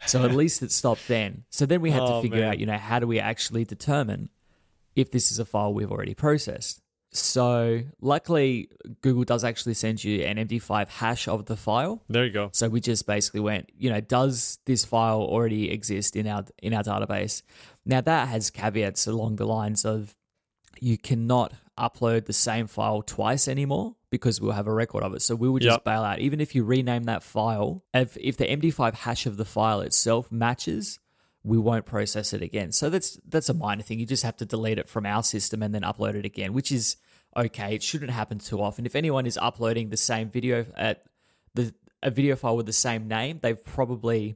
So 0.06 0.24
at 0.24 0.32
least 0.34 0.64
it 0.64 0.72
stopped 0.72 1.08
then. 1.08 1.44
So 1.50 1.66
then 1.66 1.82
we 1.82 1.92
had 1.92 2.02
Oh, 2.04 2.18
to 2.18 2.22
figure 2.22 2.40
man. 2.42 2.50
out, 2.50 2.60
you 2.60 2.66
know, 2.66 2.78
how 2.78 3.00
do 3.00 3.06
we 3.08 3.20
actually 3.20 3.66
determine 3.66 4.30
if 4.96 5.12
this 5.12 5.32
is 5.32 5.38
a 5.40 5.46
file 5.46 5.74
we've 5.74 5.92
already 5.92 6.14
processed? 6.14 6.82
So 7.12 7.82
luckily, 8.02 8.70
Google 9.02 9.24
does 9.24 9.44
actually 9.44 9.74
send 9.74 10.04
you 10.04 10.22
an 10.24 10.38
MD5 10.38 10.90
hash 10.90 11.28
of 11.28 11.46
the 11.46 11.56
file. 11.56 12.04
There 12.08 12.26
you 12.26 12.32
go. 12.32 12.50
So 12.54 12.70
we 12.70 12.82
just 12.82 13.08
basically 13.08 13.40
went, 13.40 13.72
you 13.78 13.90
know, 13.90 14.00
does 14.00 14.60
this 14.66 14.86
file 14.86 15.22
already 15.22 15.72
exist 15.72 16.16
in 16.16 16.28
our 16.28 16.46
in 16.62 16.74
our 16.74 16.84
database? 16.84 17.42
Now 17.86 18.02
that 18.02 18.28
has 18.28 18.50
caveats 18.52 19.08
along 19.08 19.38
the 19.38 19.46
lines 19.48 19.86
of 19.86 20.16
you 20.80 20.98
cannot 20.98 21.54
upload 21.78 22.26
the 22.26 22.34
same 22.34 22.68
file 22.68 23.02
twice 23.02 23.48
anymore 23.48 23.96
because 24.12 24.40
we'll 24.40 24.52
have 24.52 24.68
a 24.68 24.74
record 24.74 25.04
of 25.04 25.14
it. 25.14 25.22
So 25.22 25.34
we 25.36 25.50
would 25.50 25.62
just 25.64 25.78
Yep. 25.78 25.84
bail 25.86 26.02
out. 26.04 26.20
Even 26.20 26.40
if 26.42 26.54
you 26.54 26.64
rename 26.64 27.04
that 27.06 27.24
file, 27.24 27.84
if 27.94 28.18
if 28.18 28.38
the 28.38 28.46
MD5 28.46 28.94
hash 28.94 29.26
of 29.26 29.38
the 29.38 29.46
file 29.46 29.82
itself 29.82 30.32
matches, 30.32 31.00
we 31.44 31.58
won't 31.58 31.86
process 31.86 32.34
it 32.34 32.42
again. 32.42 32.72
So 32.72 32.90
that's 32.90 33.20
that's 33.28 33.50
a 33.50 33.54
minor 33.54 33.82
thing. 33.82 34.00
You 34.00 34.06
just 34.06 34.24
have 34.24 34.38
to 34.38 34.46
delete 34.46 34.78
it 34.78 34.90
from 34.90 35.06
our 35.06 35.24
system 35.24 35.64
and 35.64 35.74
then 35.74 35.84
upload 35.84 36.16
it 36.16 36.26
again, 36.26 36.54
which 36.54 36.72
is 36.72 36.98
okay. 37.36 37.76
It 37.76 37.84
shouldn't 37.84 38.12
happen 38.12 38.40
too 38.40 38.62
often. 38.62 38.86
If 38.86 38.96
anyone 38.96 39.26
is 39.26 39.38
uploading 39.38 39.90
the 39.90 39.98
same 39.98 40.30
video 40.30 40.66
at 40.76 41.04
the 41.54 41.74
a 42.02 42.12
video 42.12 42.36
file 42.36 42.56
with 42.58 42.66
the 42.66 42.74
same 42.74 43.08
name, 43.08 43.40
they've 43.42 43.64
probably 43.64 44.36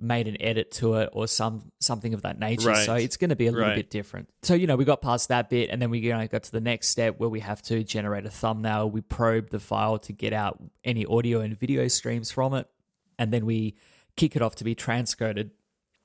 made 0.00 0.28
an 0.28 0.40
edit 0.40 0.70
to 0.70 0.94
it 0.94 1.10
or 1.12 1.26
some 1.26 1.72
something 1.80 2.14
of 2.14 2.22
that 2.22 2.38
nature. 2.38 2.68
Right. 2.68 2.86
So 2.86 2.94
it's 2.94 3.16
going 3.16 3.30
to 3.30 3.36
be 3.36 3.48
a 3.48 3.52
little 3.52 3.66
Right. 3.66 3.76
bit 3.76 3.90
different. 3.90 4.28
So 4.42 4.54
you 4.54 4.68
know, 4.68 4.76
we 4.76 4.84
got 4.84 5.02
past 5.02 5.28
that 5.28 5.50
bit, 5.50 5.70
and 5.70 5.82
then 5.82 5.90
we 5.90 5.98
you 5.98 6.12
know, 6.12 6.26
got 6.28 6.44
to 6.44 6.52
the 6.52 6.60
next 6.60 6.88
step 6.88 7.18
where 7.18 7.28
we 7.28 7.40
have 7.40 7.62
to 7.62 7.82
generate 7.82 8.24
a 8.26 8.30
thumbnail. 8.30 8.90
We 8.90 9.00
probe 9.00 9.50
the 9.50 9.58
file 9.58 9.98
to 10.00 10.12
get 10.12 10.32
out 10.32 10.62
any 10.84 11.04
audio 11.04 11.40
and 11.40 11.58
video 11.58 11.88
streams 11.88 12.30
from 12.30 12.54
it, 12.54 12.68
and 13.18 13.32
then 13.32 13.44
we 13.44 13.74
kick 14.16 14.36
it 14.36 14.42
off 14.42 14.54
to 14.56 14.64
be 14.64 14.76
transcoded. 14.76 15.50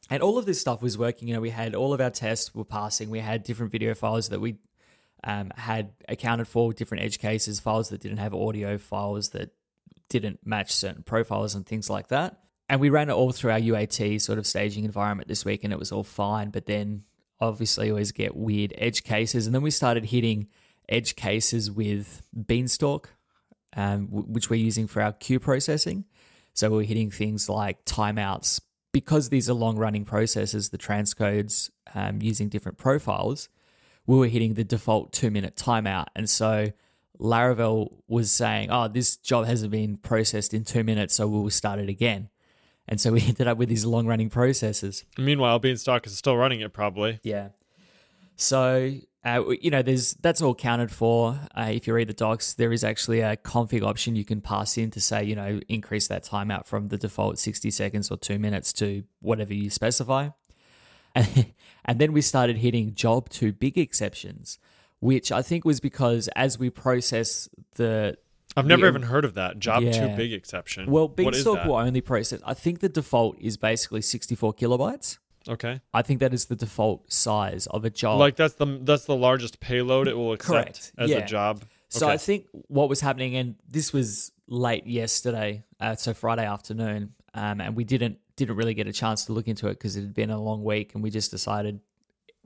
And 0.09 0.21
all 0.21 0.37
of 0.37 0.45
this 0.45 0.59
stuff 0.59 0.81
was 0.81 0.97
working. 0.97 1.27
You 1.27 1.35
know, 1.35 1.41
we 1.41 1.49
had 1.49 1.75
all 1.75 1.93
of 1.93 2.01
our 2.01 2.09
tests 2.09 2.53
were 2.53 2.65
passing. 2.65 3.09
We 3.09 3.19
had 3.19 3.43
different 3.43 3.71
video 3.71 3.93
files 3.93 4.29
that 4.29 4.41
we 4.41 4.57
um, 5.23 5.51
had 5.55 5.93
accounted 6.09 6.47
for, 6.47 6.73
different 6.73 7.03
edge 7.03 7.19
cases, 7.19 7.59
files 7.59 7.89
that 7.89 8.01
didn't 8.01 8.17
have 8.17 8.33
audio, 8.33 8.77
files 8.77 9.29
that 9.29 9.53
didn't 10.09 10.45
match 10.45 10.71
certain 10.71 11.03
profiles 11.03 11.55
and 11.55 11.65
things 11.65 11.89
like 11.89 12.09
that. 12.09 12.39
And 12.69 12.81
we 12.81 12.89
ran 12.89 13.09
it 13.09 13.13
all 13.13 13.31
through 13.31 13.51
our 13.51 13.59
UAT 13.59 14.21
sort 14.21 14.39
of 14.39 14.47
staging 14.47 14.83
environment 14.83 15.27
this 15.27 15.45
week, 15.45 15.63
and 15.63 15.71
it 15.71 15.79
was 15.79 15.91
all 15.91 16.03
fine. 16.03 16.49
But 16.49 16.65
then 16.65 17.03
obviously, 17.39 17.89
always 17.89 18.11
get 18.11 18.35
weird 18.35 18.73
edge 18.77 19.03
cases. 19.03 19.45
And 19.45 19.55
then 19.55 19.61
we 19.61 19.71
started 19.71 20.05
hitting 20.05 20.47
edge 20.89 21.15
cases 21.15 21.71
with 21.71 22.21
Beanstalk, 22.33 23.09
um, 23.75 24.07
w- 24.07 24.25
which 24.25 24.49
we're 24.49 24.59
using 24.59 24.87
for 24.87 25.01
our 25.01 25.13
queue 25.13 25.39
processing. 25.39 26.05
So 26.53 26.69
we're 26.69 26.83
hitting 26.83 27.11
things 27.11 27.49
like 27.49 27.83
timeouts. 27.85 28.61
Because 28.93 29.27
these 29.27 29.49
are 29.49 29.53
long 29.53 29.75
running 29.77 30.05
processes, 30.05 30.69
the 30.69 30.77
transcodes 30.77 31.69
um, 31.93 32.21
using 32.21 32.47
different 32.47 32.77
profiles, 32.77 33.49
we 34.05 34.17
were 34.17 34.27
hitting 34.27 34.53
the 34.53 34.63
default 34.63 35.11
two 35.11 35.29
minute 35.29 35.55
timeout. 35.57 36.05
And 36.15 36.29
so 36.29 36.71
Laravel 37.19 37.93
was 38.07 38.31
saying, 38.31 38.69
oh, 38.71 38.87
this 38.87 39.17
job 39.17 39.45
hasn't 39.45 39.71
been 39.71 39.97
processed 39.97 40.53
in 40.53 40.63
two 40.63 40.83
minutes, 40.83 41.15
so 41.15 41.27
we'll 41.27 41.49
start 41.49 41.79
it 41.79 41.89
again. 41.89 42.29
And 42.87 42.99
so 42.99 43.11
we 43.11 43.21
ended 43.27 43.47
up 43.47 43.57
with 43.57 43.69
these 43.69 43.85
long 43.85 44.07
running 44.07 44.29
processes. 44.29 45.05
Meanwhile, 45.17 45.59
Beanstalk 45.59 46.05
is 46.05 46.17
still 46.17 46.37
running 46.37 46.61
it 46.61 46.73
probably. 46.73 47.19
Yeah. 47.23 47.49
So, 48.35 48.93
uh, 49.25 49.43
you 49.61 49.71
know, 49.71 49.81
there's 49.81 50.15
that's 50.15 50.41
all 50.41 50.53
counted 50.55 50.91
for. 50.91 51.39
Uh, 51.57 51.69
if 51.71 51.87
you 51.87 51.93
read 51.93 52.09
the 52.09 52.13
docs, 52.13 52.53
there 52.55 52.73
is 52.73 52.83
actually 52.83 53.21
a 53.21 53.37
config 53.37 53.81
option 53.83 54.15
you 54.15 54.25
can 54.25 54.41
pass 54.41 54.77
in 54.77 54.91
to 54.91 54.99
say, 54.99 55.23
you 55.23 55.35
know, 55.35 55.61
increase 55.69 56.07
that 56.09 56.25
timeout 56.25 56.65
from 56.65 56.89
the 56.89 56.97
default 56.97 57.39
60 57.39 57.71
seconds 57.71 58.11
or 58.11 58.17
two 58.17 58.37
minutes 58.37 58.73
to 58.73 59.03
whatever 59.21 59.53
you 59.53 59.69
specify. 59.69 60.29
And, 61.15 61.53
and 61.85 61.99
then 61.99 62.11
we 62.11 62.21
started 62.21 62.57
hitting 62.57 62.93
job 62.95 63.29
too 63.29 63.53
big 63.53 63.77
exceptions, 63.77 64.59
which 64.99 65.31
I 65.31 65.41
think 65.41 65.63
was 65.63 65.79
because 65.79 66.27
as 66.35 66.59
we 66.59 66.69
process 66.69 67.47
the 67.75 68.17
I've 68.57 68.65
never 68.67 68.83
Yeah. 68.83 68.89
even 68.89 69.03
heard 69.03 69.25
of 69.25 69.33
that. 69.35 69.57
Job 69.57 69.83
too 69.83 70.09
big 70.15 70.31
exception. 70.33 70.91
well, 70.91 71.07
Beanstalk 71.07 71.65
will 71.65 71.75
only 71.75 72.01
process. 72.01 72.39
I 72.45 72.53
think 72.53 72.81
the 72.81 72.89
default 72.89 73.37
is 73.39 73.57
basically 73.57 74.01
64 74.01 74.53
kilobytes. 74.53 75.17
Okay. 75.47 75.81
I 75.93 76.01
think 76.01 76.19
that 76.21 76.33
is 76.33 76.45
the 76.45 76.55
default 76.55 77.11
size 77.11 77.67
of 77.67 77.83
a 77.85 77.89
job. 77.89 78.19
Like 78.19 78.35
that's 78.35 78.53
the 78.55 78.79
that's 78.81 79.05
the 79.05 79.15
largest 79.15 79.59
payload 79.59 80.07
it 80.07 80.15
will 80.17 80.33
accept 80.33 80.51
Correct. 80.51 80.91
as 80.97 81.09
Yeah. 81.09 81.17
a 81.17 81.25
job. 81.27 81.63
So 81.89 82.05
Okay. 82.07 82.13
I 82.13 82.17
think 82.17 82.47
what 82.69 82.89
was 82.89 83.01
happening, 83.01 83.35
and 83.35 83.55
this 83.69 83.93
was 83.93 84.31
late 84.47 84.87
yesterday, 84.87 85.63
uh, 85.79 85.95
so 85.95 86.13
Friday 86.13 86.45
afternoon, 86.45 87.13
um, 87.33 87.61
and 87.61 87.75
we 87.75 87.83
didn't 87.83 88.17
didn't 88.35 88.55
really 88.55 88.73
get 88.73 88.87
a 88.87 88.93
chance 88.93 89.25
to 89.25 89.33
look 89.33 89.47
into 89.47 89.67
it 89.67 89.73
because 89.73 89.95
it 89.95 90.01
had 90.01 90.13
been 90.13 90.31
a 90.31 90.41
long 90.41 90.63
week, 90.63 90.95
and 90.95 91.03
we 91.03 91.11
just 91.11 91.29
decided 91.29 91.79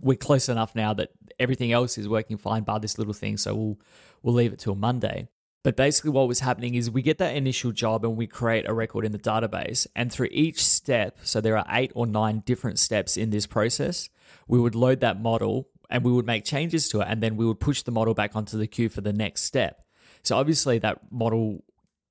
we're 0.02 0.18
close 0.18 0.50
enough 0.50 0.76
now 0.76 0.94
that 0.94 1.12
everything 1.40 1.72
else 1.72 1.98
is 1.98 2.10
working 2.10 2.38
fine, 2.38 2.64
bar 2.64 2.80
this 2.80 2.98
little 2.98 3.14
thing. 3.14 3.38
So 3.38 3.56
we'll 3.56 3.80
we'll 4.24 4.34
leave 4.36 4.52
it 4.54 4.60
till 4.60 4.76
Monday. 4.76 5.28
But 5.64 5.76
basically, 5.76 6.12
what 6.12 6.28
was 6.28 6.40
happening 6.40 6.76
is 6.76 6.90
we 6.90 7.02
get 7.02 7.18
that 7.18 7.36
initial 7.36 7.72
job 7.72 8.06
and 8.06 8.16
we 8.16 8.28
create 8.28 8.68
a 8.68 8.74
record 8.74 9.06
in 9.06 9.12
the 9.12 9.20
database. 9.20 9.86
And 9.96 10.12
through 10.12 10.30
each 10.32 10.64
step, 10.64 11.18
so 11.24 11.42
there 11.42 11.58
are 11.58 11.66
eight 11.70 11.92
or 11.96 12.08
nine 12.08 12.44
different 12.46 12.80
steps 12.80 13.18
in 13.18 13.32
this 13.32 13.46
process, 13.46 14.10
we 14.48 14.60
would 14.60 14.76
load 14.76 15.02
that 15.02 15.22
model 15.22 15.68
and 15.90 16.04
we 16.04 16.12
would 16.12 16.26
make 16.26 16.46
changes 16.46 16.88
to 16.90 17.02
it. 17.02 17.08
And 17.10 17.22
then 17.22 17.38
we 17.38 17.46
would 17.46 17.60
push 17.60 17.82
the 17.82 17.92
model 17.92 18.14
back 18.14 18.36
onto 18.36 18.58
the 18.58 18.68
queue 18.68 18.88
for 18.88 19.02
the 19.02 19.14
next 19.14 19.44
step. 19.44 19.84
So 20.24 20.38
obviously, 20.38 20.80
that 20.80 21.12
model 21.12 21.64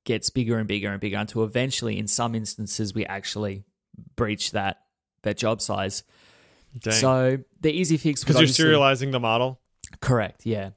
gets 0.05 0.31
bigger 0.31 0.59
and 0.59 0.69
bigger 0.69 0.91
and 0.91 1.01
bigger 1.01 1.17
until 1.17 1.45
eventually, 1.45 1.99
in 1.99 2.09
some 2.09 2.35
instances, 2.35 2.95
we 2.95 3.07
actually 3.07 3.65
breach 4.17 4.53
that 4.53 4.81
that 5.23 5.37
job 5.37 5.61
size. 5.61 6.03
Dang. 6.79 6.93
So 6.95 7.39
the 7.61 7.73
easy 7.73 7.97
fix 7.97 8.27
was 8.27 8.37
because 8.37 8.59
you're 8.59 8.69
serializing 8.69 9.13
the 9.13 9.21
model. 9.21 9.61
Correct. 10.01 10.47
Yeah. 10.47 10.71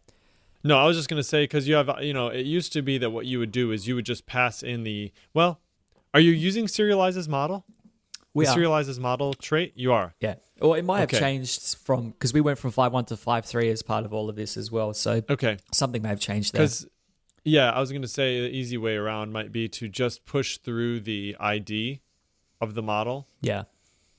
No, 0.63 0.77
I 0.77 0.85
was 0.85 0.97
just 0.97 1.07
going 1.09 1.19
to 1.19 1.23
say 1.27 1.43
because 1.43 1.67
you 1.67 1.75
have, 1.75 1.89
you 2.01 2.13
know, 2.13 2.27
it 2.27 2.45
used 2.45 2.73
to 2.73 2.81
be 2.81 2.97
that 2.97 3.11
what 3.11 3.25
you 3.25 3.39
would 3.39 3.51
do 3.51 3.71
is 3.71 3.87
you 3.87 3.95
would 3.95 4.05
just 4.05 4.25
pass 4.25 4.61
in 4.63 4.83
the. 4.83 5.11
Well, 5.33 5.59
are 6.13 6.19
you 6.19 6.31
using 6.31 6.65
serializes 6.65 7.27
model? 7.27 7.65
We 8.33 8.45
the 8.45 8.51
are. 8.51 8.57
serializes 8.57 8.99
model 8.99 9.33
trait. 9.33 9.73
You 9.75 9.91
are. 9.93 10.13
Yeah. 10.19 10.35
Or 10.61 10.77
it 10.77 10.83
might 10.83 10.99
have 10.99 11.09
Okay. 11.09 11.19
changed 11.19 11.77
from 11.77 12.09
because 12.11 12.33
we 12.33 12.41
went 12.41 12.59
from 12.59 12.71
five 12.71 12.91
one 12.91 13.05
to 13.05 13.17
five 13.17 13.45
three 13.45 13.69
as 13.69 13.81
part 13.81 14.05
of 14.05 14.13
all 14.13 14.29
of 14.29 14.35
this 14.35 14.57
as 14.57 14.69
well. 14.69 14.93
So 14.93 15.21
Okay. 15.29 15.57
something 15.71 16.01
may 16.01 16.09
have 16.09 16.19
changed 16.19 16.53
there. 16.53 16.61
Because, 16.63 16.85
yeah, 17.45 17.71
I 17.71 17.79
was 17.79 17.91
going 17.91 18.01
to 18.01 18.07
say 18.07 18.41
the 18.41 18.49
easy 18.49 18.77
way 18.77 18.95
around 18.95 19.31
might 19.31 19.51
be 19.51 19.67
to 19.69 19.87
just 19.87 20.25
push 20.25 20.57
through 20.57 20.99
the 21.01 21.35
ID 21.39 22.01
of 22.61 22.73
the 22.75 22.81
model 22.83 23.27
Yeah. 23.41 23.63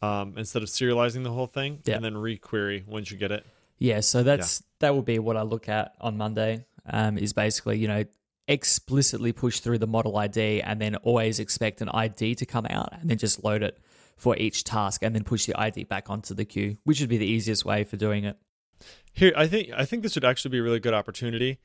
um, 0.03 0.35
instead 0.39 0.63
of 0.63 0.71
serializing 0.71 1.23
the 1.23 1.31
whole 1.33 1.47
thing, 1.47 1.81
Yeah. 1.85 1.97
and 1.97 2.05
then 2.05 2.15
requery 2.15 2.87
once 2.87 3.11
you 3.11 3.19
get 3.19 3.31
it. 3.31 3.45
Yeah. 3.79 4.01
So 4.01 4.23
that's 4.23 4.63
that 4.81 4.95
will 4.95 5.03
be 5.03 5.19
what 5.19 5.37
I 5.37 5.43
look 5.43 5.69
at 5.69 5.95
on 6.01 6.17
Monday. 6.17 6.67
Um, 6.93 7.19
is 7.19 7.33
basically 7.33 7.79
you 7.79 7.87
know 7.87 8.05
explicitly 8.49 9.33
push 9.33 9.61
through 9.61 9.79
the 9.79 9.87
model 9.87 10.17
ID 10.17 10.61
and 10.63 10.81
then 10.81 10.97
always 10.97 11.39
expect 11.39 11.81
an 11.81 11.89
ID 11.91 12.35
to 12.35 12.45
come 12.45 12.67
out 12.69 12.93
and 13.01 13.09
then 13.09 13.17
just 13.17 13.45
load 13.45 13.63
it 13.63 13.79
for 14.17 14.37
each 14.37 14.65
task 14.65 15.03
and 15.03 15.15
then 15.15 15.23
push 15.23 15.47
the 15.47 15.59
ID 15.59 15.85
back 15.85 16.11
onto 16.11 16.35
the 16.35 16.45
queue, 16.45 16.77
which 16.85 17.01
would 17.01 17.09
be 17.09 17.17
the 17.17 17.27
easiest 17.27 17.65
way 17.65 17.85
for 17.85 17.97
doing 17.97 18.25
it. 18.25 18.37
Here, 19.13 19.33
I 19.37 19.47
think 19.47 19.71
I 19.77 19.85
think 19.85 20.03
this 20.03 20.15
would 20.15 20.25
actually 20.25 20.51
be 20.51 20.59
a 20.59 20.63
really 20.63 20.81
good 20.81 20.95
opportunity. 20.95 21.59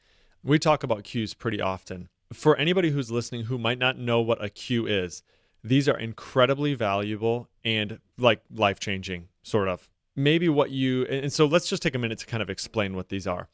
We 0.44 0.60
talk 0.60 0.84
about 0.84 1.04
queues 1.04 1.34
pretty 1.34 1.60
often. 1.60 2.10
For 2.32 2.56
anybody 2.58 2.92
who's 2.92 3.12
listening 3.12 3.46
who 3.46 3.58
might 3.58 3.78
not 3.78 3.98
know 3.98 4.22
what 4.22 4.44
a 4.44 4.50
queue 4.50 4.86
is, 4.86 5.24
these 5.64 5.90
are 5.90 5.98
incredibly 5.98 6.76
valuable 6.76 7.50
and 7.64 8.00
like 8.18 8.42
life 8.54 8.80
changing, 8.80 9.30
sort 9.44 9.68
of. 9.68 9.90
Maybe 10.16 10.50
what 10.50 10.72
you 10.72 11.06
and 11.06 11.32
so 11.32 11.46
let's 11.46 11.68
just 11.68 11.84
take 11.84 11.96
a 11.96 12.00
minute 12.00 12.20
to 12.20 12.26
kind 12.26 12.42
of 12.42 12.50
explain 12.50 12.96
what 12.96 13.10
these 13.10 13.28
are. 13.28 13.50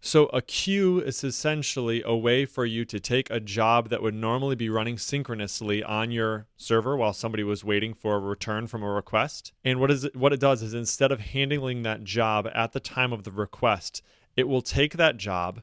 So 0.00 0.26
a 0.26 0.42
queue 0.42 1.00
is 1.00 1.24
essentially 1.24 2.02
a 2.04 2.14
way 2.14 2.44
for 2.44 2.66
you 2.66 2.84
to 2.84 3.00
take 3.00 3.30
a 3.30 3.40
job 3.40 3.88
that 3.88 4.02
would 4.02 4.14
normally 4.14 4.54
be 4.54 4.68
running 4.68 4.98
synchronously 4.98 5.82
on 5.82 6.10
your 6.10 6.46
server 6.58 6.94
while 6.94 7.14
somebody 7.14 7.42
was 7.42 7.64
waiting 7.64 7.94
for 7.94 8.16
a 8.16 8.20
return 8.20 8.66
from 8.66 8.82
a 8.82 8.90
request. 8.90 9.54
And 9.64 9.80
what 9.80 9.90
is 9.90 10.04
it, 10.04 10.14
what 10.14 10.34
it 10.34 10.40
does 10.40 10.62
is 10.62 10.74
instead 10.74 11.10
of 11.10 11.20
handling 11.20 11.84
that 11.84 12.04
job 12.04 12.46
at 12.54 12.72
the 12.72 12.80
time 12.80 13.14
of 13.14 13.24
the 13.24 13.32
request, 13.32 14.02
it 14.36 14.46
will 14.46 14.60
take 14.60 14.98
that 14.98 15.16
job 15.16 15.62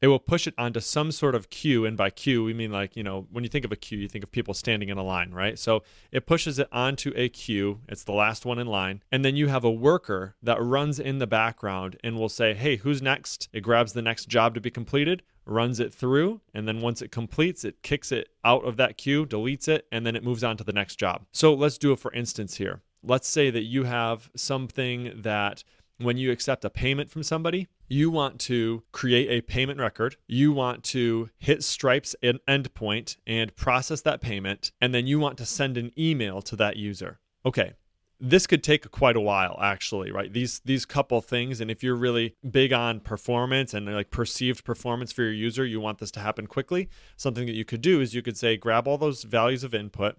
it 0.00 0.08
will 0.08 0.18
push 0.18 0.46
it 0.46 0.54
onto 0.56 0.80
some 0.80 1.10
sort 1.10 1.34
of 1.34 1.50
queue 1.50 1.84
and 1.84 1.96
by 1.96 2.10
queue 2.10 2.44
we 2.44 2.54
mean 2.54 2.70
like 2.70 2.96
you 2.96 3.02
know 3.02 3.26
when 3.30 3.44
you 3.44 3.50
think 3.50 3.64
of 3.64 3.72
a 3.72 3.76
queue 3.76 3.98
you 3.98 4.08
think 4.08 4.24
of 4.24 4.30
people 4.30 4.54
standing 4.54 4.88
in 4.88 4.98
a 4.98 5.02
line 5.02 5.32
right? 5.32 5.58
So 5.58 5.82
it 6.12 6.26
pushes 6.26 6.58
it 6.58 6.68
onto 6.72 7.12
a 7.16 7.28
queue. 7.28 7.80
It's 7.88 8.04
the 8.04 8.12
last 8.12 8.44
one 8.44 8.58
in 8.58 8.66
line. 8.66 9.02
And 9.10 9.24
then 9.24 9.36
you 9.36 9.48
have 9.48 9.64
a 9.64 9.70
worker 9.70 10.36
that 10.42 10.62
runs 10.62 10.98
in 11.00 11.18
the 11.18 11.26
background 11.26 11.96
and 12.04 12.16
will 12.16 12.28
say 12.28 12.54
hey 12.54 12.76
who's 12.76 13.02
next? 13.02 13.48
It 13.52 13.60
grabs 13.60 13.92
the 13.92 14.02
next 14.02 14.28
job 14.28 14.54
to 14.54 14.60
be 14.60 14.70
completed 14.70 15.22
runs 15.48 15.80
it 15.80 15.92
through 15.92 16.40
and 16.52 16.68
then 16.68 16.80
once 16.80 17.00
it 17.00 17.10
completes 17.10 17.64
it 17.64 17.82
kicks 17.82 18.12
it 18.12 18.28
out 18.44 18.64
of 18.66 18.76
that 18.76 18.98
queue 18.98 19.24
deletes 19.24 19.66
it 19.66 19.86
and 19.90 20.04
then 20.04 20.14
it 20.14 20.22
moves 20.22 20.44
on 20.44 20.56
to 20.56 20.64
the 20.64 20.72
next 20.72 20.96
job. 20.96 21.24
So 21.32 21.54
let's 21.54 21.78
do 21.78 21.92
it 21.92 21.98
for 21.98 22.12
instance 22.12 22.56
here. 22.56 22.82
Let's 23.02 23.28
say 23.28 23.50
that 23.50 23.62
you 23.62 23.84
have 23.84 24.28
something 24.36 25.12
that 25.22 25.62
when 25.98 26.16
you 26.16 26.30
accept 26.30 26.64
a 26.64 26.70
payment 26.70 27.10
from 27.10 27.22
somebody, 27.22 27.68
you 27.88 28.10
want 28.10 28.38
to 28.40 28.82
create 28.92 29.28
a 29.30 29.42
payment 29.42 29.80
record. 29.80 30.16
You 30.26 30.52
want 30.52 30.84
to 30.84 31.30
hit 31.38 31.64
Stripe's 31.64 32.14
en- 32.22 32.38
endpoint 32.48 33.16
and 33.26 33.54
process 33.56 34.00
that 34.02 34.20
payment. 34.20 34.72
And 34.80 34.94
then 34.94 35.06
you 35.06 35.18
want 35.18 35.38
to 35.38 35.46
send 35.46 35.76
an 35.76 35.90
email 35.98 36.40
to 36.42 36.56
that 36.56 36.76
user. 36.76 37.18
Okay. 37.44 37.72
This 38.20 38.48
could 38.48 38.64
take 38.64 38.90
quite 38.90 39.14
a 39.16 39.20
while, 39.20 39.58
actually, 39.62 40.10
right? 40.10 40.32
These 40.32 40.60
these 40.64 40.84
couple 40.84 41.20
things, 41.20 41.60
and 41.60 41.70
if 41.70 41.84
you're 41.84 41.94
really 41.94 42.34
big 42.50 42.72
on 42.72 42.98
performance 42.98 43.74
and 43.74 43.86
like 43.86 44.10
perceived 44.10 44.64
performance 44.64 45.12
for 45.12 45.22
your 45.22 45.32
user, 45.32 45.64
you 45.64 45.78
want 45.78 45.98
this 45.98 46.10
to 46.12 46.20
happen 46.20 46.48
quickly. 46.48 46.88
Something 47.16 47.46
that 47.46 47.54
you 47.54 47.64
could 47.64 47.80
do 47.80 48.00
is 48.00 48.14
you 48.14 48.22
could 48.22 48.36
say, 48.36 48.56
grab 48.56 48.88
all 48.88 48.98
those 48.98 49.22
values 49.22 49.62
of 49.62 49.72
input, 49.72 50.16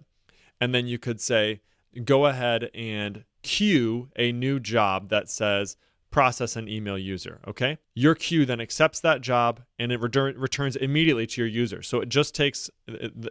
and 0.62 0.74
then 0.74 0.86
you 0.86 0.98
could 0.98 1.20
say, 1.20 1.60
go 2.04 2.26
ahead 2.26 2.70
and 2.74 3.24
queue 3.42 4.10
a 4.16 4.32
new 4.32 4.60
job 4.60 5.08
that 5.08 5.28
says 5.30 5.76
process 6.10 6.56
an 6.56 6.68
email 6.68 6.98
user. 6.98 7.40
Okay. 7.46 7.78
Your 7.94 8.14
queue 8.14 8.44
then 8.44 8.60
accepts 8.60 9.00
that 9.00 9.20
job 9.20 9.60
and 9.78 9.92
it 9.92 10.00
return, 10.00 10.36
returns 10.36 10.76
immediately 10.76 11.26
to 11.28 11.40
your 11.40 11.48
user. 11.48 11.82
So 11.82 12.00
it 12.00 12.08
just 12.08 12.34
takes 12.34 12.68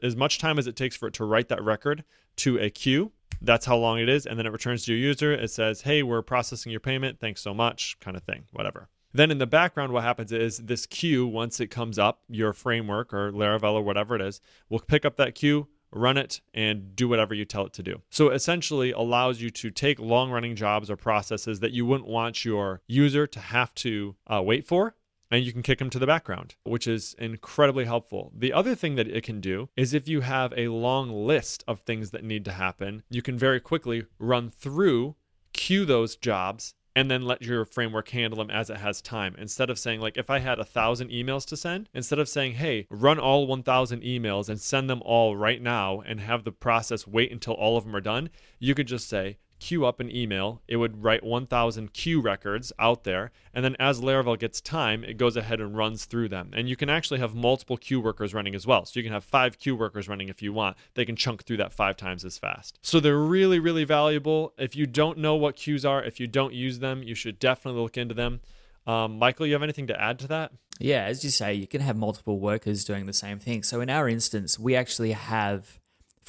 as 0.02 0.16
much 0.16 0.40
time 0.40 0.58
as 0.58 0.66
it 0.66 0.76
takes 0.76 0.96
for 0.96 1.08
it 1.08 1.14
to 1.16 1.26
write 1.26 1.50
that 1.50 1.64
record 1.64 2.04
to 2.38 2.58
a 2.58 2.70
queue. 2.70 3.12
That's 3.42 3.66
how 3.66 3.78
long 3.78 4.00
it 4.00 4.10
is. 4.10 4.26
And 4.26 4.40
then 4.40 4.46
it 4.46 4.52
returns 4.52 4.86
to 4.86 4.94
your 4.94 5.00
user. 5.00 5.34
It 5.34 5.52
says, 5.52 5.82
hey, 5.82 6.04
we're 6.04 6.22
processing 6.22 6.72
your 6.72 6.80
payment. 6.80 7.20
Thanks 7.20 7.42
so 7.42 7.54
much, 7.54 7.98
kind 8.00 8.16
of 8.16 8.24
thing, 8.24 8.46
whatever. 8.52 8.90
Then 9.14 9.32
in 9.32 9.40
the 9.40 9.48
background, 9.48 9.92
what 9.92 10.04
happens 10.04 10.32
is 10.32 10.60
this 10.60 10.86
queue, 10.86 11.26
once 11.26 11.60
it 11.60 11.68
comes 11.68 11.98
up, 11.98 12.22
your 12.30 12.54
framework 12.54 13.14
or 13.14 13.32
Laravel 13.32 13.74
or 13.74 13.82
whatever 13.82 14.16
it 14.16 14.22
is, 14.22 14.40
will 14.70 14.80
pick 14.80 15.04
up 15.04 15.16
that 15.18 15.36
queue, 15.36 15.68
run 15.92 16.18
it, 16.18 16.42
and 16.54 16.96
do 16.96 17.08
whatever 17.08 17.34
you 17.34 17.46
tell 17.46 17.66
it 17.66 17.74
to 17.74 17.84
do. 17.84 18.02
So 18.10 18.30
essentially 18.30 18.92
allows 18.92 19.42
you 19.42 19.50
to 19.52 19.72
take 19.72 20.00
long 20.00 20.32
running 20.32 20.56
jobs 20.56 20.90
or 20.90 20.96
processes 20.96 21.60
that 21.60 21.72
you 21.72 21.86
wouldn't 21.86 22.10
want 22.10 22.46
your 22.46 22.82
user 22.88 23.28
to 23.28 23.40
have 23.40 23.74
to 23.76 24.16
uh, 24.28 24.42
wait 24.42 24.66
for. 24.66 24.96
And 25.32 25.46
you 25.46 25.54
can 25.54 25.62
kick 25.62 25.78
them 25.78 25.92
to 25.92 26.00
the 26.00 26.08
background, 26.08 26.56
which 26.64 26.88
is 26.88 27.16
incredibly 27.20 27.86
helpful. 27.86 28.32
The 28.36 28.52
other 28.52 28.74
thing 28.74 28.96
that 28.96 29.08
it 29.08 29.24
can 29.24 29.40
do 29.40 29.70
is 29.78 29.94
if 29.94 30.08
you 30.08 30.22
have 30.22 30.52
a 30.58 30.70
long 30.70 31.12
list 31.12 31.64
of 31.68 31.82
things 31.82 32.10
that 32.12 32.24
need 32.24 32.44
to 32.46 32.52
happen, 32.52 33.04
you 33.12 33.22
can 33.22 33.38
very 33.38 33.60
quickly 33.60 34.06
run 34.18 34.50
through, 34.50 35.16
queue 35.54 35.86
those 35.86 36.16
jobs, 36.16 36.74
and 37.00 37.10
then 37.10 37.22
let 37.22 37.42
your 37.42 37.64
framework 37.64 38.10
handle 38.10 38.40
them 38.40 38.52
as 38.52 38.70
it 38.70 38.76
has 38.76 39.02
time. 39.02 39.34
Instead 39.38 39.70
of 39.70 39.80
saying, 39.80 40.02
like, 40.02 40.18
if 40.18 40.30
I 40.30 40.40
had 40.40 40.60
a 40.60 40.66
thousand 40.66 41.12
emails 41.12 41.46
to 41.46 41.56
send, 41.56 41.88
instead 41.94 42.20
of 42.20 42.28
saying, 42.28 42.56
hey, 42.56 42.88
run 42.90 43.18
all 43.18 43.48
1,000 43.48 44.04
emails 44.04 44.50
and 44.50 44.60
send 44.60 44.90
them 44.90 45.02
all 45.06 45.38
right 45.38 45.62
now 45.62 46.02
and 46.02 46.20
have 46.20 46.44
the 46.44 46.52
process 46.52 47.08
wait 47.08 47.32
until 47.32 47.54
all 47.54 47.78
of 47.78 47.86
them 47.86 47.96
are 47.96 48.02
done, 48.02 48.30
you 48.60 48.76
could 48.76 48.88
just 48.88 49.08
say, 49.08 49.38
queue 49.60 49.86
up 49.86 50.00
an 50.00 50.14
email. 50.14 50.62
It 50.68 50.78
would 50.78 51.04
write 51.04 51.24
1,000 51.24 51.94
queue 51.94 52.22
records 52.22 52.72
out 52.80 53.04
there. 53.04 53.32
And 53.54 53.64
then 53.64 53.76
as 53.80 54.02
Laravel 54.02 54.40
gets 54.40 54.62
time, 54.62 55.04
it 55.04 55.18
goes 55.18 55.36
ahead 55.36 55.60
and 55.60 55.76
runs 55.76 56.06
through 56.06 56.30
them. 56.30 56.52
And 56.54 56.70
you 56.70 56.76
can 56.76 56.90
actually 56.90 57.20
have 57.20 57.36
multiple 57.36 57.78
queue 57.78 58.00
workers 58.00 58.34
running 58.34 58.56
as 58.56 58.66
well. 58.66 58.86
So 58.86 59.00
you 59.00 59.04
can 59.04 59.14
have 59.14 59.24
five 59.24 59.60
queue 59.60 59.76
workers 59.76 60.08
running 60.08 60.30
if 60.30 60.42
you 60.42 60.54
want. 60.54 60.78
They 60.94 61.06
can 61.06 61.16
chunk 61.16 61.44
through 61.44 61.58
that 61.58 61.74
five 61.74 61.98
times 61.98 62.26
as 62.26 62.38
fast. 62.38 62.80
So 62.82 63.00
they're 63.00 63.18
really, 63.18 63.60
really 63.60 63.84
valuable. 63.84 64.54
If 64.58 64.76
you 64.76 64.86
don't 64.86 65.18
know 65.18 65.36
what 65.36 65.56
queues 65.56 65.86
are, 65.86 66.04
if 66.04 66.20
you 66.20 66.28
don't 66.28 66.54
use 66.54 66.80
them, 66.80 67.04
you 67.04 67.16
should 67.16 67.40
definitely 67.40 67.82
look 67.82 67.98
into 67.98 68.16
them. 68.16 68.42
Um, 68.88 69.20
Michael, 69.20 69.46
you 69.46 69.54
have 69.54 69.64
anything 69.64 69.88
to 69.88 70.02
add 70.02 70.20
to 70.20 70.28
that? 70.28 70.52
Yeah, 70.80 71.04
as 71.04 71.24
you 71.24 71.30
say, 71.30 71.54
you 71.54 71.68
can 71.68 71.82
have 71.82 71.98
multiple 71.98 72.40
workers 72.40 72.86
doing 72.86 73.06
the 73.06 73.14
same 73.14 73.38
thing. 73.38 73.64
So 73.64 73.82
in 73.82 73.90
our 73.90 74.08
instance, 74.08 74.58
we 74.58 74.76
actually 74.76 75.12
have 75.12 75.80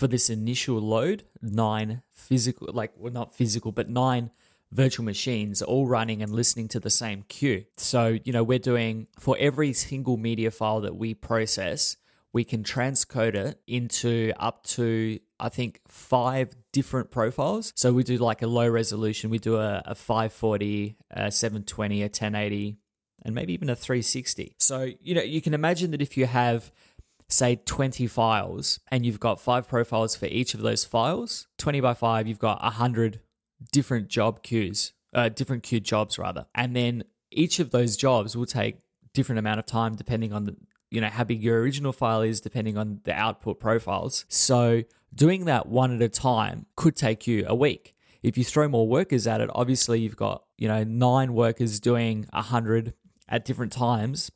for 0.00 0.08
this 0.08 0.30
initial 0.30 0.80
load 0.80 1.24
nine 1.42 2.02
physical, 2.10 2.68
like 2.72 2.92
well, 2.96 3.12
not 3.12 3.34
physical, 3.34 3.70
but 3.70 3.90
nine 3.90 4.30
virtual 4.72 5.04
machines 5.04 5.60
all 5.60 5.86
running 5.86 6.22
and 6.22 6.32
listening 6.32 6.68
to 6.68 6.80
the 6.80 6.88
same 6.88 7.22
queue. 7.28 7.66
So 7.76 8.18
you 8.24 8.32
know 8.32 8.42
we're 8.42 8.58
doing 8.58 9.08
for 9.18 9.36
every 9.38 9.74
single 9.74 10.16
media 10.16 10.50
file 10.50 10.80
that 10.80 10.96
we 10.96 11.12
process, 11.12 11.98
we 12.32 12.44
can 12.44 12.64
transcode 12.64 13.34
it 13.34 13.60
into 13.66 14.32
up 14.38 14.64
to 14.68 15.20
I 15.38 15.50
think 15.50 15.80
five 15.86 16.56
different 16.72 17.10
profiles. 17.10 17.74
So 17.76 17.92
we 17.92 18.02
do 18.02 18.16
like 18.16 18.40
a 18.40 18.46
low 18.46 18.68
resolution, 18.68 19.28
we 19.28 19.38
do 19.38 19.56
a, 19.56 19.82
a 19.84 19.94
540, 19.94 20.96
a 21.10 21.30
720, 21.30 22.00
a 22.00 22.04
1080, 22.04 22.78
and 23.24 23.34
maybe 23.34 23.52
even 23.52 23.68
a 23.68 23.76
360. 23.76 24.54
So, 24.58 24.88
you 25.00 25.14
know, 25.14 25.22
you 25.22 25.40
can 25.40 25.54
imagine 25.54 25.90
that 25.90 26.02
if 26.02 26.16
you 26.16 26.26
have, 26.26 26.72
say, 27.32 27.56
20 27.56 28.06
files 28.06 28.80
and 28.88 29.04
you've 29.06 29.20
got 29.20 29.40
five 29.40 29.68
profiles 29.68 30.16
for 30.16 30.26
each 30.26 30.54
of 30.54 30.60
those 30.60 30.84
files, 30.84 31.46
20 31.58 31.80
by 31.80 31.94
5, 31.94 32.26
you've 32.26 32.38
got 32.38 32.62
100 32.62 33.20
different 33.72 34.08
job 34.08 34.42
queues, 34.42 34.92
uh, 35.14 35.28
different 35.28 35.62
queue 35.62 35.80
jobs 35.80 36.18
rather, 36.18 36.46
and 36.54 36.74
then 36.74 37.04
each 37.30 37.58
of 37.58 37.70
those 37.70 37.96
jobs 37.96 38.36
will 38.36 38.46
take 38.46 38.78
different 39.12 39.38
amount 39.38 39.58
of 39.58 39.66
time 39.66 39.94
depending 39.94 40.32
on 40.32 40.44
the 40.44 40.56
you 40.90 41.00
know 41.00 41.08
how 41.08 41.24
big 41.24 41.42
your 41.42 41.60
original 41.60 41.92
file 41.92 42.22
is 42.22 42.40
depending 42.40 42.76
on 42.76 43.00
the 43.04 43.12
output 43.12 43.60
profiles. 43.60 44.24
So 44.28 44.82
doing 45.14 45.44
that 45.44 45.66
one 45.66 45.94
at 45.94 46.02
a 46.02 46.08
time 46.08 46.66
could 46.76 46.96
take 46.96 47.26
you 47.26 47.44
a 47.46 47.54
week. 47.54 47.94
If 48.22 48.36
you 48.36 48.44
throw 48.44 48.68
more 48.68 48.88
workers 48.88 49.26
at 49.26 49.40
it 49.40 49.50
obviously 49.54 50.00
you've 50.00 50.16
got 50.16 50.44
you 50.58 50.68
know 50.68 50.84
nine 50.84 51.32
workers 51.32 51.78
doing 51.80 52.26
100 52.32 52.94
at 53.28 53.44
different 53.44 53.72
times 53.72 54.30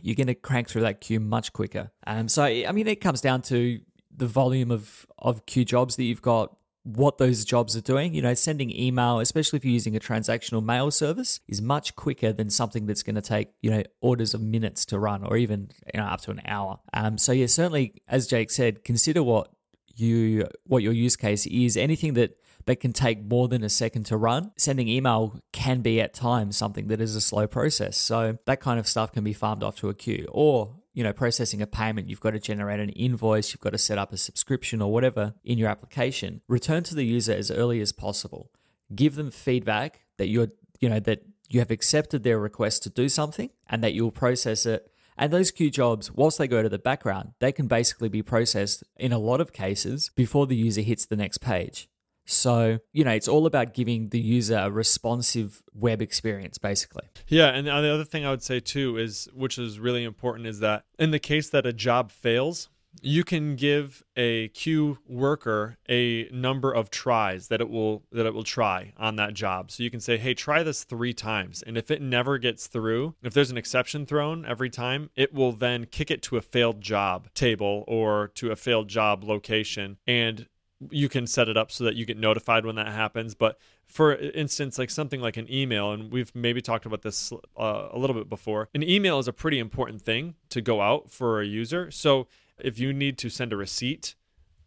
you're 0.00 0.16
going 0.16 0.26
to 0.26 0.34
crank 0.34 0.68
through 0.68 0.82
that 0.82 1.00
queue 1.00 1.20
much 1.20 1.52
quicker 1.52 1.90
um, 2.06 2.28
so 2.28 2.44
i 2.44 2.70
mean 2.72 2.86
it 2.86 3.00
comes 3.00 3.20
down 3.20 3.42
to 3.42 3.80
the 4.14 4.26
volume 4.26 4.70
of 4.70 5.06
of 5.18 5.44
queue 5.46 5.64
jobs 5.64 5.96
that 5.96 6.04
you've 6.04 6.22
got 6.22 6.56
what 6.84 7.18
those 7.18 7.44
jobs 7.44 7.76
are 7.76 7.80
doing. 7.80 8.14
You 8.14 8.22
know, 8.22 8.34
sending 8.34 8.76
email, 8.76 9.20
especially 9.20 9.58
if 9.58 9.64
you're 9.64 9.72
using 9.72 9.96
a 9.96 10.00
transactional 10.00 10.64
mail 10.64 10.90
service, 10.90 11.40
is 11.48 11.62
much 11.62 11.94
quicker 11.96 12.32
than 12.32 12.50
something 12.50 12.86
that's 12.86 13.02
going 13.02 13.14
to 13.14 13.22
take, 13.22 13.50
you 13.60 13.70
know, 13.70 13.82
orders 14.00 14.34
of 14.34 14.40
minutes 14.40 14.84
to 14.86 14.98
run 14.98 15.24
or 15.24 15.36
even 15.36 15.70
you 15.92 16.00
know, 16.00 16.06
up 16.06 16.20
to 16.22 16.30
an 16.30 16.42
hour. 16.44 16.80
Um, 16.92 17.18
so 17.18 17.32
yeah, 17.32 17.46
certainly, 17.46 18.02
as 18.08 18.26
Jake 18.26 18.50
said, 18.50 18.84
consider 18.84 19.22
what 19.22 19.50
you 19.94 20.46
what 20.64 20.82
your 20.82 20.92
use 20.92 21.16
case 21.16 21.46
is. 21.46 21.76
Anything 21.76 22.14
that 22.14 22.36
that 22.66 22.76
can 22.76 22.92
take 22.92 23.22
more 23.24 23.48
than 23.48 23.62
a 23.62 23.68
second 23.68 24.04
to 24.06 24.16
run. 24.16 24.52
Sending 24.56 24.88
email 24.88 25.40
can 25.52 25.80
be 25.80 26.00
at 26.00 26.14
times 26.14 26.56
something 26.56 26.88
that 26.88 27.00
is 27.00 27.16
a 27.16 27.20
slow 27.20 27.46
process. 27.46 27.96
So 27.96 28.38
that 28.46 28.60
kind 28.60 28.78
of 28.78 28.86
stuff 28.86 29.12
can 29.12 29.24
be 29.24 29.32
farmed 29.32 29.62
off 29.62 29.76
to 29.76 29.88
a 29.88 29.94
queue. 29.94 30.26
Or 30.30 30.82
you 30.94 31.02
know, 31.02 31.12
processing 31.12 31.62
a 31.62 31.66
payment, 31.66 32.08
you've 32.08 32.20
got 32.20 32.32
to 32.32 32.38
generate 32.38 32.80
an 32.80 32.90
invoice, 32.90 33.52
you've 33.52 33.60
got 33.60 33.70
to 33.70 33.78
set 33.78 33.98
up 33.98 34.12
a 34.12 34.16
subscription 34.16 34.82
or 34.82 34.92
whatever 34.92 35.34
in 35.42 35.58
your 35.58 35.68
application. 35.68 36.42
Return 36.48 36.82
to 36.84 36.94
the 36.94 37.04
user 37.04 37.32
as 37.32 37.50
early 37.50 37.80
as 37.80 37.92
possible. 37.92 38.50
Give 38.94 39.14
them 39.14 39.30
feedback 39.30 40.02
that 40.18 40.28
you're, 40.28 40.48
you 40.80 40.88
know, 40.88 41.00
that 41.00 41.22
you 41.48 41.60
have 41.60 41.70
accepted 41.70 42.22
their 42.22 42.38
request 42.38 42.82
to 42.82 42.90
do 42.90 43.08
something 43.08 43.50
and 43.68 43.82
that 43.82 43.94
you'll 43.94 44.10
process 44.10 44.66
it. 44.66 44.90
And 45.16 45.32
those 45.32 45.50
queue 45.50 45.70
jobs, 45.70 46.10
whilst 46.10 46.38
they 46.38 46.48
go 46.48 46.62
to 46.62 46.68
the 46.68 46.78
background, 46.78 47.32
they 47.38 47.52
can 47.52 47.68
basically 47.68 48.08
be 48.08 48.22
processed 48.22 48.82
in 48.96 49.12
a 49.12 49.18
lot 49.18 49.40
of 49.40 49.52
cases 49.52 50.10
before 50.14 50.46
the 50.46 50.56
user 50.56 50.80
hits 50.80 51.06
the 51.06 51.16
next 51.16 51.38
page. 51.38 51.88
So, 52.32 52.78
you 52.92 53.04
know, 53.04 53.12
it's 53.12 53.28
all 53.28 53.46
about 53.46 53.74
giving 53.74 54.08
the 54.08 54.20
user 54.20 54.56
a 54.56 54.70
responsive 54.70 55.62
web 55.74 56.02
experience, 56.02 56.58
basically. 56.58 57.04
Yeah. 57.28 57.48
And 57.48 57.66
the 57.66 57.72
other 57.72 58.04
thing 58.04 58.24
I 58.24 58.30
would 58.30 58.42
say 58.42 58.60
too 58.60 58.96
is, 58.96 59.28
which 59.34 59.58
is 59.58 59.78
really 59.78 60.04
important, 60.04 60.46
is 60.46 60.60
that 60.60 60.84
in 60.98 61.10
the 61.10 61.18
case 61.18 61.50
that 61.50 61.66
a 61.66 61.72
job 61.72 62.10
fails, 62.10 62.68
you 63.00 63.24
can 63.24 63.56
give 63.56 64.04
a 64.16 64.48
queue 64.48 64.98
worker 65.08 65.78
a 65.88 66.28
number 66.30 66.70
of 66.70 66.90
tries 66.90 67.48
that 67.48 67.60
it 67.62 67.70
will 67.70 68.02
that 68.12 68.26
it 68.26 68.34
will 68.34 68.44
try 68.44 68.92
on 68.98 69.16
that 69.16 69.32
job. 69.32 69.70
So 69.70 69.82
you 69.82 69.90
can 69.90 69.98
say, 70.00 70.18
"Hey, 70.18 70.34
try 70.34 70.62
this 70.62 70.84
3 70.84 71.14
times." 71.14 71.62
And 71.62 71.78
if 71.78 71.90
it 71.90 72.02
never 72.02 72.36
gets 72.36 72.66
through, 72.66 73.14
if 73.22 73.32
there's 73.32 73.50
an 73.50 73.56
exception 73.56 74.04
thrown 74.04 74.44
every 74.44 74.68
time, 74.68 75.08
it 75.16 75.32
will 75.32 75.52
then 75.52 75.86
kick 75.86 76.10
it 76.10 76.20
to 76.24 76.36
a 76.36 76.42
failed 76.42 76.82
job 76.82 77.32
table 77.32 77.84
or 77.88 78.30
to 78.34 78.50
a 78.50 78.56
failed 78.56 78.88
job 78.88 79.24
location 79.24 79.96
and 80.06 80.46
you 80.90 81.08
can 81.08 81.26
set 81.26 81.48
it 81.48 81.56
up 81.56 81.70
so 81.70 81.84
that 81.84 81.94
you 81.94 82.04
get 82.04 82.16
notified 82.18 82.64
when 82.64 82.76
that 82.76 82.88
happens. 82.88 83.34
But 83.34 83.58
for 83.86 84.14
instance, 84.14 84.78
like 84.78 84.90
something 84.90 85.20
like 85.20 85.36
an 85.36 85.50
email, 85.52 85.92
and 85.92 86.12
we've 86.12 86.34
maybe 86.34 86.60
talked 86.62 86.86
about 86.86 87.02
this 87.02 87.32
uh, 87.58 87.88
a 87.90 87.98
little 87.98 88.14
bit 88.14 88.28
before, 88.28 88.68
an 88.74 88.82
email 88.82 89.18
is 89.18 89.28
a 89.28 89.32
pretty 89.32 89.58
important 89.58 90.02
thing 90.02 90.34
to 90.50 90.60
go 90.60 90.80
out 90.80 91.10
for 91.10 91.40
a 91.40 91.46
user. 91.46 91.90
So 91.90 92.26
if 92.58 92.78
you 92.78 92.92
need 92.92 93.18
to 93.18 93.28
send 93.28 93.52
a 93.52 93.56
receipt 93.56 94.14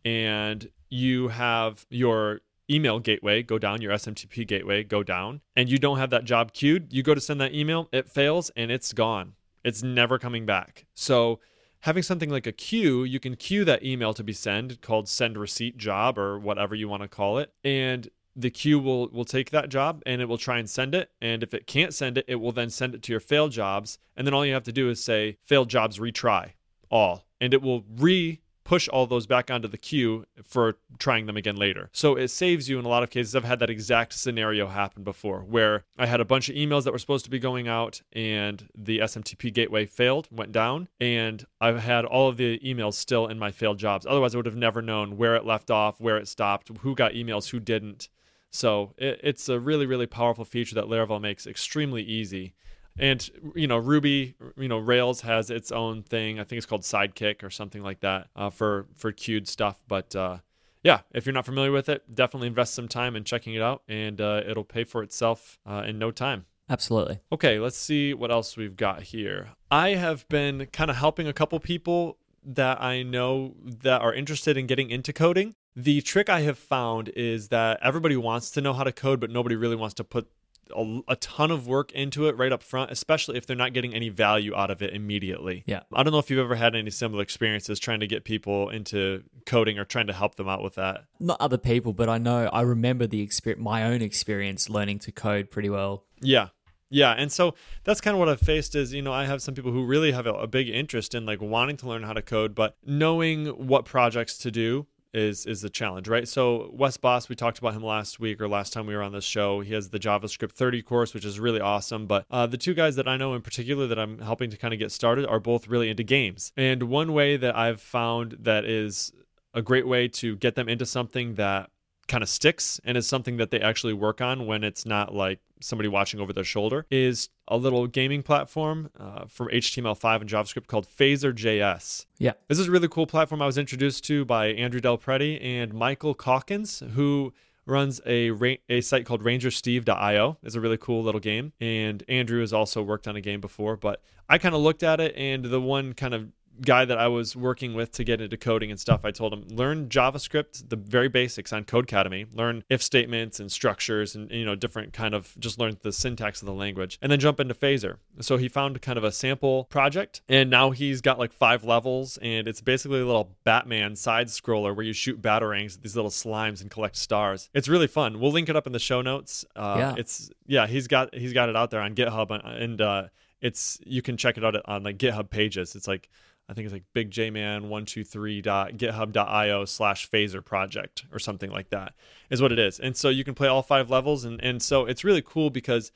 and 0.03 0.69
you 0.89 1.29
have 1.29 1.85
your 1.89 2.41
email 2.69 2.99
gateway 2.99 3.43
go 3.43 3.57
down, 3.59 3.81
your 3.81 3.93
SMTP 3.93 4.47
gateway 4.47 4.83
go 4.83 5.03
down, 5.03 5.41
and 5.55 5.69
you 5.69 5.77
don't 5.77 5.97
have 5.97 6.09
that 6.11 6.25
job 6.25 6.53
queued, 6.53 6.91
you 6.91 7.03
go 7.03 7.13
to 7.13 7.21
send 7.21 7.39
that 7.41 7.53
email, 7.53 7.89
it 7.91 8.09
fails 8.09 8.51
and 8.55 8.71
it's 8.71 8.93
gone. 8.93 9.33
It's 9.63 9.81
never 9.81 10.19
coming 10.19 10.45
back. 10.45 10.85
So 10.93 11.39
having 11.85 12.01
something 12.01 12.31
like 12.31 12.47
a 12.47 12.51
queue, 12.51 13.03
you 13.03 13.19
can 13.19 13.35
queue 13.35 13.63
that 13.63 13.85
email 13.85 14.11
to 14.11 14.23
be 14.23 14.33
sent 14.33 14.81
called 14.81 15.07
send 15.07 15.37
receipt 15.37 15.77
job 15.77 16.17
or 16.17 16.39
whatever 16.39 16.73
you 16.73 16.89
want 16.89 17.03
to 17.03 17.07
call 17.07 17.37
it. 17.37 17.53
And 17.63 18.09
the 18.35 18.49
queue 18.49 18.79
will 18.79 19.07
will 19.09 19.23
take 19.23 19.51
that 19.51 19.69
job 19.69 20.01
and 20.03 20.19
it 20.19 20.25
will 20.25 20.39
try 20.39 20.57
and 20.57 20.67
send 20.67 20.95
it. 20.95 21.11
And 21.21 21.43
if 21.43 21.53
it 21.53 21.67
can't 21.67 21.93
send 21.93 22.17
it, 22.17 22.25
it 22.27 22.37
will 22.37 22.51
then 22.51 22.71
send 22.71 22.95
it 22.95 23.03
to 23.03 23.13
your 23.13 23.19
failed 23.19 23.51
jobs. 23.51 23.99
And 24.17 24.25
then 24.25 24.33
all 24.33 24.43
you 24.43 24.53
have 24.55 24.63
to 24.63 24.71
do 24.71 24.89
is 24.89 25.03
say 25.03 25.37
failed 25.43 25.69
jobs 25.69 25.99
retry 25.99 26.53
all. 26.89 27.27
And 27.39 27.53
it 27.53 27.61
will 27.61 27.83
re 27.87 28.41
push 28.65 28.89
all 28.89 29.05
those 29.05 29.27
back 29.27 29.49
onto 29.49 29.67
the 29.67 29.77
queue 29.77 30.25
for 30.43 30.75
trying 30.97 31.27
them 31.27 31.37
again 31.37 31.55
later. 31.55 31.89
So 31.93 32.15
it 32.15 32.27
saves 32.29 32.67
you 32.67 32.79
in 32.79 32.83
a 32.83 32.89
lot 32.89 33.03
of 33.03 33.11
cases. 33.11 33.35
I've 33.35 33.45
had 33.45 33.59
that 33.59 33.69
exact 33.69 34.13
scenario 34.13 34.67
happen 34.67 35.03
before 35.03 35.41
where 35.41 35.85
I 35.97 36.07
had 36.07 36.19
a 36.19 36.25
bunch 36.25 36.49
of 36.49 36.55
emails 36.55 36.83
that 36.83 36.91
were 36.91 36.99
supposed 36.99 37.23
to 37.25 37.31
be 37.31 37.39
going 37.39 37.67
out 37.67 38.01
and 38.11 38.67
the 38.75 38.99
SMTP 38.99 39.53
gateway 39.53 39.85
failed, 39.85 40.27
went 40.31 40.51
down, 40.51 40.89
and 40.99 41.45
I've 41.61 41.79
had 41.79 42.03
all 42.03 42.27
of 42.27 42.37
the 42.37 42.59
emails 42.59 42.95
still 42.95 43.27
in 43.27 43.39
my 43.39 43.51
failed 43.51 43.77
jobs. 43.77 44.05
Otherwise, 44.05 44.33
I 44.33 44.39
would 44.39 44.47
have 44.47 44.55
never 44.55 44.81
known 44.81 45.15
where 45.15 45.35
it 45.35 45.45
left 45.45 45.69
off, 45.69 46.01
where 46.01 46.17
it 46.17 46.27
stopped, 46.27 46.71
who 46.79 46.95
got 46.95 47.13
emails, 47.13 47.51
who 47.51 47.59
didn't. 47.59 48.09
So 48.49 48.93
it, 48.97 49.19
it's 49.23 49.47
a 49.47 49.59
really, 49.59 49.85
really 49.85 50.07
powerful 50.07 50.43
feature 50.43 50.75
that 50.75 50.85
Laravel 50.85 51.21
makes 51.21 51.45
extremely 51.45 52.01
easy 52.01 52.53
and 52.97 53.29
you 53.55 53.67
know 53.67 53.77
ruby 53.77 54.35
you 54.57 54.67
know 54.67 54.77
rails 54.77 55.21
has 55.21 55.49
its 55.49 55.71
own 55.71 56.03
thing. 56.03 56.39
I 56.39 56.43
think 56.43 56.57
it's 56.57 56.65
called 56.65 56.81
Sidekiq 56.81 57.43
or 57.43 57.49
something 57.49 57.83
like 57.83 58.01
that 58.01 58.27
uh, 58.35 58.49
for 58.49 58.87
for 58.95 59.11
queued 59.11 59.47
stuff. 59.47 59.83
But 59.87 60.15
uh, 60.15 60.37
yeah 60.83 61.01
if 61.13 61.25
you're 61.25 61.33
not 61.33 61.45
familiar 61.45 61.71
with 61.71 61.89
it 61.89 62.03
definitely 62.13 62.47
invest 62.47 62.73
some 62.73 62.87
time 62.87 63.15
in 63.15 63.23
checking 63.23 63.53
it 63.53 63.61
out 63.61 63.83
and 63.87 64.21
uh, 64.21 64.41
it'll 64.47 64.63
pay 64.63 64.83
for 64.83 65.03
itself 65.03 65.59
uh, 65.65 65.83
in 65.85 65.99
no 65.99 66.11
time. 66.11 66.45
Absolutely. 66.69 67.19
Okay 67.31 67.59
let's 67.59 67.77
see 67.77 68.13
what 68.13 68.31
else 68.31 68.57
we've 68.57 68.75
got 68.75 69.03
here. 69.03 69.49
I 69.69 69.89
have 69.89 70.27
been 70.29 70.67
kind 70.67 70.89
of 70.89 70.97
helping 70.97 71.27
a 71.27 71.33
couple 71.33 71.59
people 71.59 72.17
that 72.47 72.79
i 72.79 73.01
know 73.01 73.55
that 73.65 74.01
are 74.01 74.13
interested 74.13 74.55
in 74.55 74.67
getting 74.67 74.91
into 74.91 75.11
coding. 75.11 75.55
The 75.75 76.01
trick 76.01 76.29
i 76.29 76.41
have 76.41 76.57
found 76.57 77.09
is 77.09 77.49
that 77.49 77.79
everybody 77.81 78.15
wants 78.15 78.51
to 78.51 78.61
know 78.61 78.71
how 78.71 78.83
to 78.83 78.91
code 78.91 79.19
but 79.19 79.29
nobody 79.29 79.55
really 79.55 79.75
wants 79.75 79.95
to 79.95 80.03
put 80.03 80.29
a, 80.75 80.99
a, 81.07 81.15
ton 81.17 81.51
of 81.51 81.67
work 81.67 81.91
into 81.91 82.27
it 82.27 82.37
right 82.37 82.51
up 82.51 82.63
front, 82.63 82.91
especially 82.91 83.37
if 83.37 83.45
they're 83.45 83.55
not 83.55 83.73
getting 83.73 83.93
any 83.93 84.09
value 84.09 84.55
out 84.55 84.71
of 84.71 84.81
it 84.81 84.93
immediately. 84.93 85.63
Yeah. 85.65 85.81
I 85.93 86.03
don't 86.03 86.13
know 86.13 86.19
if 86.19 86.29
you've 86.29 86.39
ever 86.39 86.55
had 86.55 86.75
any 86.75 86.91
similar 86.91 87.21
experiences 87.21 87.79
trying 87.79 87.99
to 87.99 88.07
get 88.07 88.23
people 88.23 88.69
into 88.69 89.23
coding 89.45 89.77
or 89.77 89.85
trying 89.85 90.07
to 90.07 90.13
help 90.13 90.35
them 90.35 90.47
out 90.47 90.63
with 90.63 90.75
that. 90.75 91.05
Not 91.19 91.37
other 91.39 91.57
people, 91.57 91.93
but 91.93 92.09
I 92.09 92.17
know 92.17 92.47
I 92.47 92.61
remember 92.61 93.07
the 93.07 93.21
experience, 93.21 93.63
my 93.63 93.83
own 93.83 94.01
experience 94.01 94.69
learning 94.69 94.99
to 94.99 95.11
code 95.11 95.51
pretty 95.51 95.69
well. 95.69 96.03
Yeah. 96.21 96.49
Yeah, 96.89 97.11
and 97.11 97.31
so 97.31 97.55
that's 97.83 97.99
kind 97.99 98.13
of 98.13 98.19
what 98.19 98.29
I've 98.29 98.39
faced 98.39 98.75
is, 98.75 98.93
you 98.93 99.01
know, 99.01 99.11
I 99.11 99.25
have 99.25 99.41
some 99.41 99.55
people 99.55 99.71
who 99.71 99.85
really 99.85 100.11
have 100.11 100.27
a, 100.27 100.33
a 100.33 100.47
big 100.47 100.69
interest 100.69 101.15
in 101.15 101.25
like 101.25 101.41
wanting 101.41 101.77
to 101.77 101.87
learn 101.87 102.03
how 102.03 102.13
to 102.13 102.21
code, 102.21 102.53
but 102.53 102.77
knowing 102.85 103.47
what 103.47 103.85
projects 103.85 104.37
to 104.39 104.51
do 104.51 104.85
is 105.15 105.45
is 105.45 105.61
the 105.61 105.69
challenge, 105.69 106.07
right? 106.07 106.27
So 106.27 106.69
Wes 106.73 106.97
Bos, 106.97 107.29
we 107.29 107.35
talked 107.35 107.57
about 107.57 107.73
him 107.73 107.83
last 107.83 108.19
week 108.19 108.41
or 108.41 108.47
last 108.47 108.73
time 108.73 108.85
we 108.85 108.95
were 108.95 109.01
on 109.01 109.13
this 109.13 109.23
show. 109.23 109.61
He 109.61 109.73
has 109.73 109.89
the 109.89 109.99
JavaScript 109.99 110.51
30 110.51 110.81
course, 110.81 111.13
which 111.13 111.25
is 111.25 111.39
really 111.39 111.61
awesome. 111.61 112.05
But 112.05 112.25
uh, 112.29 112.45
the 112.47 112.57
two 112.57 112.73
guys 112.73 112.97
that 112.97 113.07
I 113.07 113.17
know 113.17 113.33
in 113.33 113.41
particular 113.41 113.87
that 113.87 113.97
I'm 113.97 114.19
helping 114.19 114.49
to 114.49 114.57
kind 114.57 114.73
of 114.73 114.79
get 114.79 114.91
started 114.91 115.25
are 115.25 115.39
both 115.39 115.67
really 115.67 115.89
into 115.89 116.03
games. 116.03 116.51
And 116.57 116.83
one 116.83 117.13
way 117.13 117.37
that 117.37 117.55
I've 117.55 117.81
found 117.81 118.37
that 118.41 118.65
is 118.65 119.13
a 119.53 119.61
great 119.61 119.87
way 119.87 120.09
to 120.09 120.35
get 120.35 120.55
them 120.55 120.67
into 120.67 120.85
something 120.85 121.35
that 121.35 121.69
kind 122.07 122.21
of 122.21 122.29
sticks 122.29 122.79
and 122.83 122.97
is 122.97 123.07
something 123.07 123.37
that 123.37 123.51
they 123.51 123.59
actually 123.59 123.93
work 123.93 124.21
on 124.21 124.45
when 124.45 124.63
it's 124.63 124.85
not 124.85 125.13
like 125.13 125.39
somebody 125.61 125.89
watching 125.89 126.19
over 126.19 126.33
their 126.33 126.43
shoulder 126.43 126.85
is 126.91 127.29
a 127.47 127.57
little 127.57 127.87
gaming 127.87 128.21
platform 128.21 128.89
uh, 128.99 129.25
for 129.27 129.49
HTML5 129.49 130.21
and 130.21 130.29
JavaScript 130.29 130.67
called 130.67 130.87
Phaser.js. 130.87 132.05
Yeah. 132.19 132.33
This 132.47 132.59
is 132.59 132.67
a 132.67 132.71
really 132.71 132.87
cool 132.87 133.07
platform 133.07 133.41
I 133.41 133.45
was 133.45 133.57
introduced 133.57 134.03
to 134.05 134.25
by 134.25 134.47
Andrew 134.47 134.79
Del 134.79 134.97
Prete 134.97 135.41
and 135.41 135.73
Michael 135.73 136.13
Calkins, 136.13 136.83
who 136.93 137.33
runs 137.65 137.99
a 138.05 138.31
a 138.69 138.81
site 138.81 139.05
called 139.05 139.23
rangersteve.io. 139.23 140.37
It's 140.43 140.55
a 140.55 140.61
really 140.61 140.77
cool 140.77 141.03
little 141.03 141.21
game. 141.21 141.53
And 141.59 142.03
Andrew 142.07 142.41
has 142.41 142.53
also 142.53 142.81
worked 142.83 143.07
on 143.07 143.15
a 143.15 143.21
game 143.21 143.41
before, 143.41 143.75
but 143.75 144.01
I 144.29 144.37
kind 144.37 144.55
of 144.55 144.61
looked 144.61 144.83
at 144.83 144.99
it 144.99 145.15
and 145.15 145.45
the 145.45 145.61
one 145.61 145.93
kind 145.93 146.13
of 146.13 146.31
guy 146.61 146.85
that 146.85 146.97
I 146.97 147.07
was 147.07 147.35
working 147.35 147.73
with 147.73 147.91
to 147.93 148.03
get 148.03 148.21
into 148.21 148.37
coding 148.37 148.71
and 148.71 148.79
stuff, 148.79 149.01
I 149.03 149.11
told 149.11 149.33
him 149.33 149.45
learn 149.49 149.89
JavaScript, 149.89 150.69
the 150.69 150.75
very 150.75 151.07
basics 151.07 151.51
on 151.53 151.63
Codecademy. 151.63 152.27
Learn 152.33 152.63
if 152.69 152.81
statements 152.81 153.39
and 153.39 153.51
structures 153.51 154.15
and 154.15 154.29
you 154.31 154.45
know 154.45 154.55
different 154.55 154.93
kind 154.93 155.13
of 155.13 155.35
just 155.39 155.59
learn 155.59 155.77
the 155.81 155.91
syntax 155.91 156.41
of 156.41 156.45
the 156.45 156.53
language, 156.53 156.97
and 157.01 157.11
then 157.11 157.19
jump 157.19 157.39
into 157.39 157.53
Phaser. 157.53 157.97
So 158.21 158.37
he 158.37 158.47
found 158.47 158.81
kind 158.81 158.97
of 158.97 159.03
a 159.03 159.11
sample 159.11 159.65
project, 159.65 160.21
and 160.29 160.49
now 160.49 160.71
he's 160.71 161.01
got 161.01 161.19
like 161.19 161.33
five 161.33 161.63
levels, 161.63 162.17
and 162.21 162.47
it's 162.47 162.61
basically 162.61 163.01
a 163.01 163.05
little 163.05 163.35
Batman 163.43 163.95
side 163.95 164.27
scroller 164.27 164.75
where 164.75 164.85
you 164.85 164.93
shoot 164.93 165.21
batarangs 165.21 165.75
at 165.75 165.83
these 165.83 165.95
little 165.95 166.11
slimes 166.11 166.61
and 166.61 166.71
collect 166.71 166.95
stars. 166.95 167.49
It's 167.53 167.67
really 167.67 167.87
fun. 167.87 168.19
We'll 168.19 168.31
link 168.31 168.49
it 168.49 168.55
up 168.55 168.67
in 168.67 168.73
the 168.73 168.79
show 168.79 169.01
notes. 169.01 169.45
Uh, 169.55 169.75
yeah. 169.77 169.95
It's 169.97 170.29
yeah, 170.45 170.67
he's 170.67 170.87
got 170.87 171.13
he's 171.13 171.33
got 171.33 171.49
it 171.49 171.55
out 171.55 171.71
there 171.71 171.81
on 171.81 171.95
GitHub, 171.95 172.31
and 172.61 172.81
uh, 172.81 173.07
it's 173.41 173.79
you 173.85 174.01
can 174.01 174.17
check 174.17 174.37
it 174.37 174.43
out 174.43 174.55
on 174.65 174.83
like 174.83 174.97
GitHub 174.97 175.29
pages. 175.29 175.75
It's 175.75 175.87
like 175.87 176.09
I 176.47 176.53
think 176.53 176.65
it's 176.65 176.73
like 176.73 176.83
bigjman123.github.io 176.95 179.65
slash 179.65 180.07
phaser 180.09 180.45
project 180.45 181.05
or 181.11 181.17
something 181.17 181.49
like 181.49 181.71
that 181.71 181.93
is 182.29 182.39
what 182.41 182.51
it 182.51 182.59
is. 182.59 182.79
And 182.79 182.95
so 182.95 183.09
you 183.09 183.23
can 183.23 183.33
play 183.33 183.47
all 183.47 183.63
five 183.63 183.89
levels. 183.89 184.25
And, 184.25 184.39
and 184.43 184.61
so 184.61 184.85
it's 184.85 185.03
really 185.03 185.23
cool 185.23 185.49
because 185.49 185.91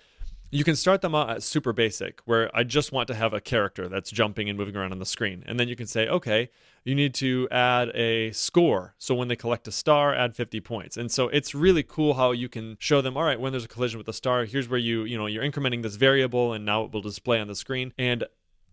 you 0.52 0.64
can 0.64 0.76
start 0.76 1.02
them 1.02 1.14
out 1.14 1.30
at 1.30 1.44
super 1.44 1.74
basic, 1.74 2.22
where 2.26 2.50
I 2.56 2.64
just 2.64 2.92
want 2.92 3.08
to 3.10 3.14
have 3.14 3.34
a 3.34 3.42
character 3.42 3.88
that's 3.88 4.10
jumping 4.10 4.50
and 4.50 4.58
moving 4.58 4.76
around 4.76 4.92
on 4.92 4.98
the 4.98 5.06
screen. 5.06 5.44
And 5.46 5.60
then 5.60 5.68
you 5.68 5.76
can 5.76 5.86
say, 5.86 6.08
okay, 6.08 6.50
you 6.84 6.96
need 6.96 7.14
to 7.16 7.48
add 7.52 7.90
a 7.90 8.32
score. 8.32 8.96
So 8.98 9.14
when 9.14 9.28
they 9.28 9.36
collect 9.36 9.68
a 9.68 9.72
star, 9.72 10.16
add 10.16 10.34
50 10.34 10.60
points. 10.62 10.98
And 10.98 11.12
so 11.12 11.28
it's 11.28 11.54
really 11.54 11.84
cool 11.84 12.16
how 12.16 12.32
you 12.32 12.50
can 12.50 12.78
show 12.80 13.02
them, 13.02 13.16
all 13.16 13.24
right, 13.24 13.40
when 13.40 13.52
there's 13.52 13.66
a 13.66 13.70
collision 13.70 14.00
with 14.00 14.08
a 14.08 14.14
star, 14.14 14.46
here's 14.46 14.68
where 14.68 14.80
you, 14.80 15.04
you 15.04 15.18
know, 15.18 15.28
you're 15.28 15.44
incrementing 15.44 15.84
this 15.84 15.98
variable 15.98 16.54
and 16.54 16.66
now 16.66 16.84
it 16.84 16.92
will 16.92 17.02
display 17.02 17.40
on 17.40 17.48
the 17.48 17.56
screen. 17.56 17.94
And 18.00 18.24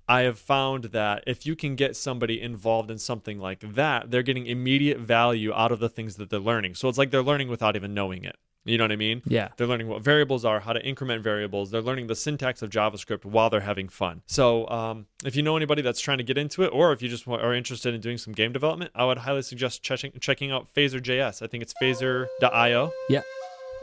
I 0.09 0.23
have 0.23 0.38
found 0.38 0.85
that 0.85 1.25
if 1.27 1.47
you 1.47 1.57
can 1.57 1.75
get 1.75 1.97
somebody 1.97 2.40
involved 2.40 2.90
in 2.90 2.99
something 2.99 3.38
like 3.38 3.61
that, 3.75 4.11
they're 4.11 4.23
getting 4.23 4.47
immediate 4.47 4.99
value 4.99 5.53
out 5.53 5.73
of 5.73 5.81
the 5.81 5.88
things 5.88 6.16
that 6.16 6.31
they're 6.31 6.38
learning. 6.38 6.75
So 6.75 6.88
it's 6.88 6.99
like 6.99 7.11
they're 7.11 7.23
learning 7.23 7.49
without 7.49 7.77
even 7.77 7.95
knowing 7.95 8.25
it. 8.25 8.37
You 8.66 8.79
know 8.79 8.85
what 8.85 8.92
I 8.92 8.97
mean? 8.97 9.23
Yeah. 9.27 9.49
They're 9.57 9.66
learning 9.66 9.87
what 9.87 10.03
variables 10.03 10.45
are, 10.45 10.59
how 10.59 10.73
to 10.73 10.85
increment 10.85 11.23
variables. 11.23 11.71
They're 11.71 11.81
learning 11.81 12.09
the 12.09 12.16
syntax 12.16 12.62
of 12.62 12.71
JavaScript 12.71 13.25
while 13.25 13.49
they're 13.49 13.61
having 13.61 13.88
fun. 13.88 14.23
So, 14.27 14.69
um, 14.69 15.07
if 15.25 15.37
you 15.37 15.42
know 15.45 15.57
anybody 15.57 15.83
that's 15.83 16.01
trying 16.01 16.19
to 16.19 16.25
get 16.25 16.37
into 16.37 16.64
it, 16.64 16.69
or 16.73 16.92
if 16.92 17.01
you 17.01 17.09
just 17.09 17.29
are 17.29 17.55
interested 17.55 17.95
in 17.95 18.01
doing 18.01 18.19
some 18.19 18.33
game 18.33 18.53
development, 18.53 18.90
I 18.95 19.05
would 19.05 19.19
highly 19.19 19.42
suggest 19.42 19.85
checking 19.85 20.12
checking 20.21 20.51
out 20.51 20.66
Phaser.js. 20.75 21.42
I 21.42 21.47
think 21.47 21.62
it's 21.62 21.75
phaser.io. 21.81 22.92
Yeah. 23.09 23.23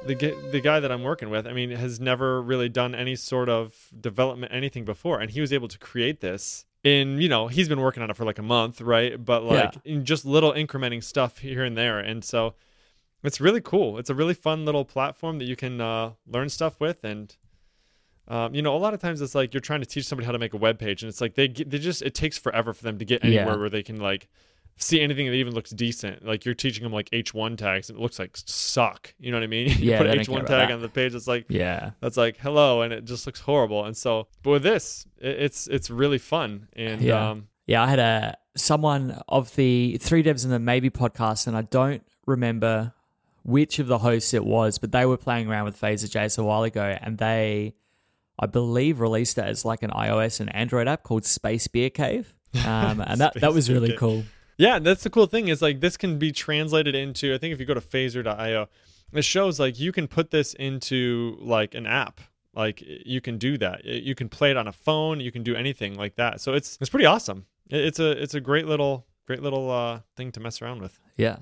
The, 0.05 0.49
the 0.51 0.59
guy 0.59 0.79
that 0.81 0.91
I'm 0.91 1.01
working 1.03 1.29
with, 1.29 1.47
I 1.47 1.53
mean, 1.53 1.71
has 1.71 1.99
never 1.99 2.41
really 2.41 2.67
done 2.67 2.93
any 2.93 3.15
sort 3.15 3.47
of 3.47 3.73
development, 3.99 4.51
anything 4.53 4.83
before. 4.83 5.19
And 5.21 5.31
he 5.31 5.39
was 5.39 5.53
able 5.53 5.69
to 5.69 5.77
create 5.77 6.19
this 6.19 6.65
in, 6.83 7.21
you 7.21 7.29
know, 7.29 7.47
he's 7.47 7.69
been 7.69 7.79
working 7.79 8.03
on 8.03 8.09
it 8.09 8.17
for 8.17 8.25
like 8.25 8.37
a 8.39 8.43
month, 8.43 8.81
right? 8.81 9.23
But 9.23 9.43
like 9.43 9.75
Yeah. 9.75 9.79
in 9.85 10.03
just 10.03 10.25
little 10.25 10.51
incrementing 10.51 11.01
stuff 11.03 11.37
here 11.37 11.63
and 11.63 11.77
there. 11.77 11.99
And 11.99 12.23
so, 12.23 12.55
it's 13.23 13.39
really 13.39 13.61
cool. 13.61 13.97
It's 13.97 14.09
a 14.09 14.13
really 14.13 14.33
fun 14.33 14.65
little 14.65 14.83
platform 14.83 15.37
that 15.39 15.45
you 15.45 15.55
can 15.55 15.79
uh, 15.79 16.11
learn 16.27 16.49
stuff 16.49 16.77
with, 16.81 17.05
and 17.05 17.33
um, 18.27 18.53
you 18.53 18.61
know, 18.61 18.75
a 18.75 18.77
lot 18.79 18.93
of 18.93 18.99
times 18.99 19.21
it's 19.21 19.33
like 19.33 19.53
you're 19.53 19.61
trying 19.61 19.79
to 19.79 19.85
teach 19.85 20.05
somebody 20.05 20.25
how 20.25 20.33
to 20.33 20.39
make 20.39 20.53
a 20.53 20.57
web 20.57 20.77
page, 20.77 21.03
and 21.03 21.07
it's 21.09 21.21
like 21.21 21.35
they 21.35 21.47
they 21.47 21.79
just 21.79 22.01
it 22.01 22.13
takes 22.13 22.37
forever 22.37 22.73
for 22.73 22.83
them 22.83 22.97
to 22.99 23.05
get 23.05 23.23
anywhere 23.23 23.53
Yeah. 23.53 23.55
where 23.57 23.69
they 23.69 23.81
can 23.81 24.01
like 24.01 24.27
see 24.77 24.99
anything 25.01 25.27
that 25.27 25.33
even 25.33 25.53
looks 25.53 25.69
decent. 25.71 26.25
Like 26.25 26.45
you're 26.45 26.55
teaching 26.55 26.83
them 26.83 26.91
like 26.93 27.09
H1 27.11 27.57
tags, 27.57 27.89
and 27.89 27.97
it 27.99 28.01
looks 28.01 28.19
like 28.19 28.31
suck. 28.35 29.13
You 29.19 29.31
know 29.31 29.37
what 29.37 29.43
I 29.43 29.47
mean? 29.47 29.67
you 29.79 29.91
Yeah, 29.91 29.97
put 29.99 30.07
an 30.07 30.19
H1 30.19 30.45
tag 30.47 30.71
on 30.71 30.81
the 30.81 30.89
page, 30.89 31.13
it's 31.15 31.27
like 31.27 31.45
Yeah. 31.49 31.91
that's 32.01 32.17
like 32.17 32.37
hello, 32.37 32.81
and 32.81 32.91
it 32.93 33.05
just 33.05 33.25
looks 33.25 33.39
horrible. 33.41 33.85
And 33.85 33.95
so, 33.95 34.27
but 34.41 34.49
with 34.51 34.63
this, 34.63 35.05
it, 35.19 35.39
it's 35.43 35.67
it's 35.67 35.89
really 35.89 36.17
fun, 36.17 36.67
and 36.75 37.01
Yeah. 37.01 37.31
um, 37.31 37.47
Yeah, 37.67 37.83
I 37.83 37.87
had 37.87 37.99
a 37.99 38.37
someone 38.55 39.19
of 39.27 39.55
the 39.55 39.97
Three 40.01 40.21
Devs 40.23 40.43
and 40.45 40.53
a 40.53 40.59
Maybe 40.59 40.89
podcast, 40.89 41.47
and 41.47 41.55
I 41.57 41.61
don't 41.63 42.03
remember 42.25 42.93
which 43.43 43.79
of 43.79 43.87
the 43.87 43.97
hosts 43.99 44.33
it 44.33 44.45
was, 44.45 44.77
but 44.77 44.91
they 44.91 45.05
were 45.05 45.17
playing 45.17 45.49
around 45.49 45.65
with 45.65 45.79
Phaser 45.79 46.09
JS 46.09 46.37
a 46.37 46.43
while 46.43 46.63
ago, 46.63 46.97
and 47.01 47.17
they, 47.17 47.73
I 48.39 48.45
believe, 48.45 48.99
released 49.01 49.37
it 49.37 49.43
as 49.45 49.65
like 49.65 49.83
an 49.83 49.89
iOS 49.91 50.39
and 50.39 50.53
Android 50.55 50.87
app 50.87 51.03
called 51.03 51.25
Space 51.25 51.67
Beer 51.67 51.89
Cave, 51.89 52.33
um, 52.65 53.01
and 53.01 53.19
that 53.21 53.33
that 53.41 53.53
was 53.53 53.69
really 53.69 53.95
cool. 53.97 54.23
Yeah, 54.57 54.79
that's 54.79 55.03
the 55.03 55.09
cool 55.09 55.25
thing 55.25 55.47
is 55.47 55.61
like 55.61 55.79
this 55.79 55.97
can 55.97 56.19
be 56.19 56.31
translated 56.31 56.95
into 56.95 57.33
I 57.33 57.37
think 57.37 57.53
if 57.53 57.59
you 57.59 57.65
go 57.65 57.73
to 57.73 57.81
phaser.io, 57.81 58.67
it 59.13 59.21
shows 59.23 59.59
like 59.59 59.79
you 59.79 59.91
can 59.91 60.07
put 60.07 60.31
this 60.31 60.53
into 60.53 61.37
like 61.41 61.73
an 61.75 61.85
app. 61.87 62.19
Like 62.55 62.83
you 62.85 63.19
can 63.19 63.37
do 63.39 63.57
that. 63.57 63.83
You 63.83 64.13
can 64.13 64.29
play 64.29 64.51
it 64.51 64.57
on 64.57 64.67
a 64.67 64.71
phone, 64.71 65.19
you 65.19 65.31
can 65.31 65.41
do 65.43 65.55
anything 65.55 65.95
like 65.95 66.15
that. 66.17 66.39
So 66.39 66.53
it's 66.53 66.77
it's 66.79 66.89
pretty 66.89 67.05
awesome. 67.07 67.45
It's 67.69 67.99
a 67.99 68.11
it's 68.11 68.35
a 68.35 68.39
great 68.41 68.67
little 68.67 69.07
great 69.25 69.41
little 69.41 69.71
uh 69.71 70.01
thing 70.15 70.31
to 70.33 70.39
mess 70.39 70.61
around 70.61 70.81
with. 70.81 70.99
Yeah, 71.17 71.37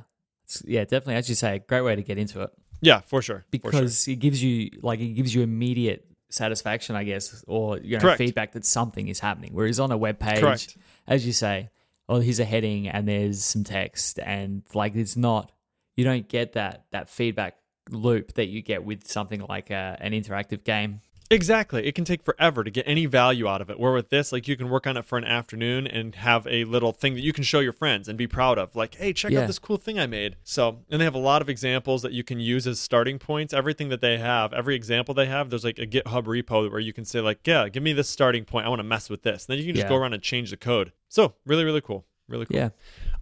It's- 0.45 0.63
yeah, 0.65 0.83
definitely. 0.83 1.15
As 1.15 1.27
you 1.27 1.35
say, 1.35 1.55
a 1.55 1.59
great 1.59 1.81
way 1.81 1.95
to 1.95 2.01
get 2.03 2.17
into 2.17 2.41
it 2.43 2.51
Yeah, 2.81 3.01
for 3.01 3.21
sure. 3.21 3.43
for 3.51 3.57
sure. 3.71 3.71
because 3.71 4.07
it 4.07 4.15
gives 4.17 4.41
you 4.41 4.69
like 4.81 5.01
it 5.01 5.09
gives 5.09 5.35
you 5.35 5.41
immediate 5.41 6.05
satisfaction, 6.29 6.95
I 6.95 7.03
guess, 7.03 7.43
or 7.47 7.77
you 7.79 7.97
know, 7.97 8.01
Correct. 8.01 8.17
feedback 8.19 8.53
that 8.53 8.65
something 8.65 9.09
is 9.09 9.19
happening. 9.19 9.51
Whereas 9.53 9.79
on 9.81 9.91
a 9.91 9.97
web 9.97 10.17
page, 10.17 10.39
Correct. 10.39 10.77
as 11.07 11.25
you 11.25 11.33
say, 11.33 11.69
oh, 12.11 12.19
here's 12.19 12.39
a 12.39 12.45
heading 12.45 12.89
and 12.89 13.07
there's 13.07 13.43
some 13.43 13.63
text, 13.63 14.19
and 14.19 14.63
like 14.73 14.95
it's 14.95 15.15
not, 15.15 15.51
you 15.95 16.03
don't 16.03 16.27
get 16.27 16.53
that 16.53 16.85
that 16.91 17.09
feedback 17.09 17.55
loop 17.89 18.33
that 18.33 18.47
you 18.47 18.61
get 18.61 18.83
with 18.83 19.07
something 19.07 19.39
like 19.47 19.69
a, 19.69 19.97
an 20.01 20.11
interactive 20.11 20.65
game. 20.65 20.99
Exactly. 21.31 21.85
It 21.87 21.95
can 21.95 22.03
take 22.03 22.21
forever 22.21 22.63
to 22.63 22.69
get 22.69 22.83
any 22.85 23.05
value 23.05 23.47
out 23.47 23.61
of 23.61 23.69
it. 23.69 23.79
Where 23.79 23.93
with 23.93 24.09
this, 24.09 24.31
like 24.33 24.47
you 24.49 24.57
can 24.57 24.69
work 24.69 24.85
on 24.85 24.97
it 24.97 25.05
for 25.05 25.17
an 25.17 25.23
afternoon 25.23 25.87
and 25.87 26.13
have 26.15 26.45
a 26.45 26.65
little 26.65 26.91
thing 26.91 27.13
that 27.15 27.21
you 27.21 27.31
can 27.31 27.45
show 27.45 27.61
your 27.61 27.71
friends 27.71 28.09
and 28.09 28.17
be 28.17 28.27
proud 28.27 28.59
of. 28.59 28.75
Like, 28.75 28.95
hey, 28.95 29.13
check 29.13 29.31
Yeah. 29.31 29.41
out 29.41 29.47
this 29.47 29.57
cool 29.57 29.77
thing 29.77 29.97
I 29.97 30.07
made. 30.07 30.35
So, 30.43 30.79
and 30.89 30.99
they 30.99 31.05
have 31.05 31.15
a 31.15 31.19
lot 31.19 31.41
of 31.41 31.47
examples 31.49 32.01
that 32.01 32.11
you 32.11 32.23
can 32.23 32.39
use 32.41 32.67
as 32.67 32.79
starting 32.81 33.17
points. 33.17 33.53
Everything 33.53 33.87
that 33.89 34.01
they 34.01 34.17
have, 34.17 34.51
every 34.51 34.75
example 34.75 35.13
they 35.15 35.27
have, 35.27 35.49
there's 35.49 35.63
like 35.63 35.79
a 35.79 35.87
GitHub 35.87 36.25
repo 36.25 36.69
where 36.69 36.79
you 36.81 36.91
can 36.91 37.05
say, 37.05 37.21
like, 37.21 37.39
yeah, 37.47 37.69
give 37.69 37.81
me 37.81 37.93
this 37.93 38.09
starting 38.09 38.43
point. 38.43 38.65
I 38.65 38.69
want 38.69 38.79
to 38.79 38.83
mess 38.83 39.09
with 39.09 39.23
this. 39.23 39.45
And 39.45 39.53
then 39.53 39.59
you 39.59 39.65
can 39.65 39.75
just 39.75 39.85
Yeah. 39.85 39.89
go 39.89 39.95
around 39.95 40.13
and 40.13 40.21
change 40.21 40.49
the 40.51 40.57
code. 40.57 40.91
So, 41.07 41.35
really, 41.45 41.63
really 41.63 41.81
cool. 41.81 42.05
Really 42.27 42.45
cool. 42.45 42.57
Yeah, 42.57 42.69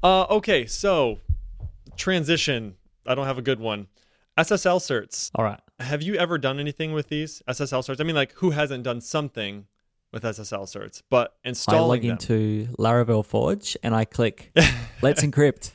Uh, 0.03 0.23
okay, 0.31 0.65
so 0.65 1.19
transition. 1.95 2.75
I 3.05 3.15
don't 3.15 3.25
have 3.25 3.37
a 3.37 3.41
good 3.43 3.59
one. 3.59 3.87
SSL 4.39 4.79
certs 4.79 5.31
all 5.35 5.43
right. 5.43 5.59
have 5.79 6.01
you 6.01 6.15
ever 6.15 6.37
done 6.37 6.59
anything 6.59 6.93
with 6.93 7.09
these 7.09 7.41
SSL 7.47 7.81
certs? 7.87 7.99
I 7.99 8.03
mean, 8.03 8.15
like, 8.15 8.33
who 8.33 8.51
hasn't 8.51 8.83
done 8.83 9.01
something 9.01 9.65
with 10.11 10.23
SSL 10.23 10.63
certs? 10.63 11.01
But 11.09 11.35
install. 11.43 11.75
I 11.75 11.77
installing 11.77 11.89
log 11.89 12.01
them. 12.01 12.11
into 12.11 12.73
Laravel 12.77 13.25
Forge 13.25 13.77
and 13.83 13.93
I 13.95 14.05
click 14.05 14.51
Let's 15.01 15.23
encrypt. 15.23 15.71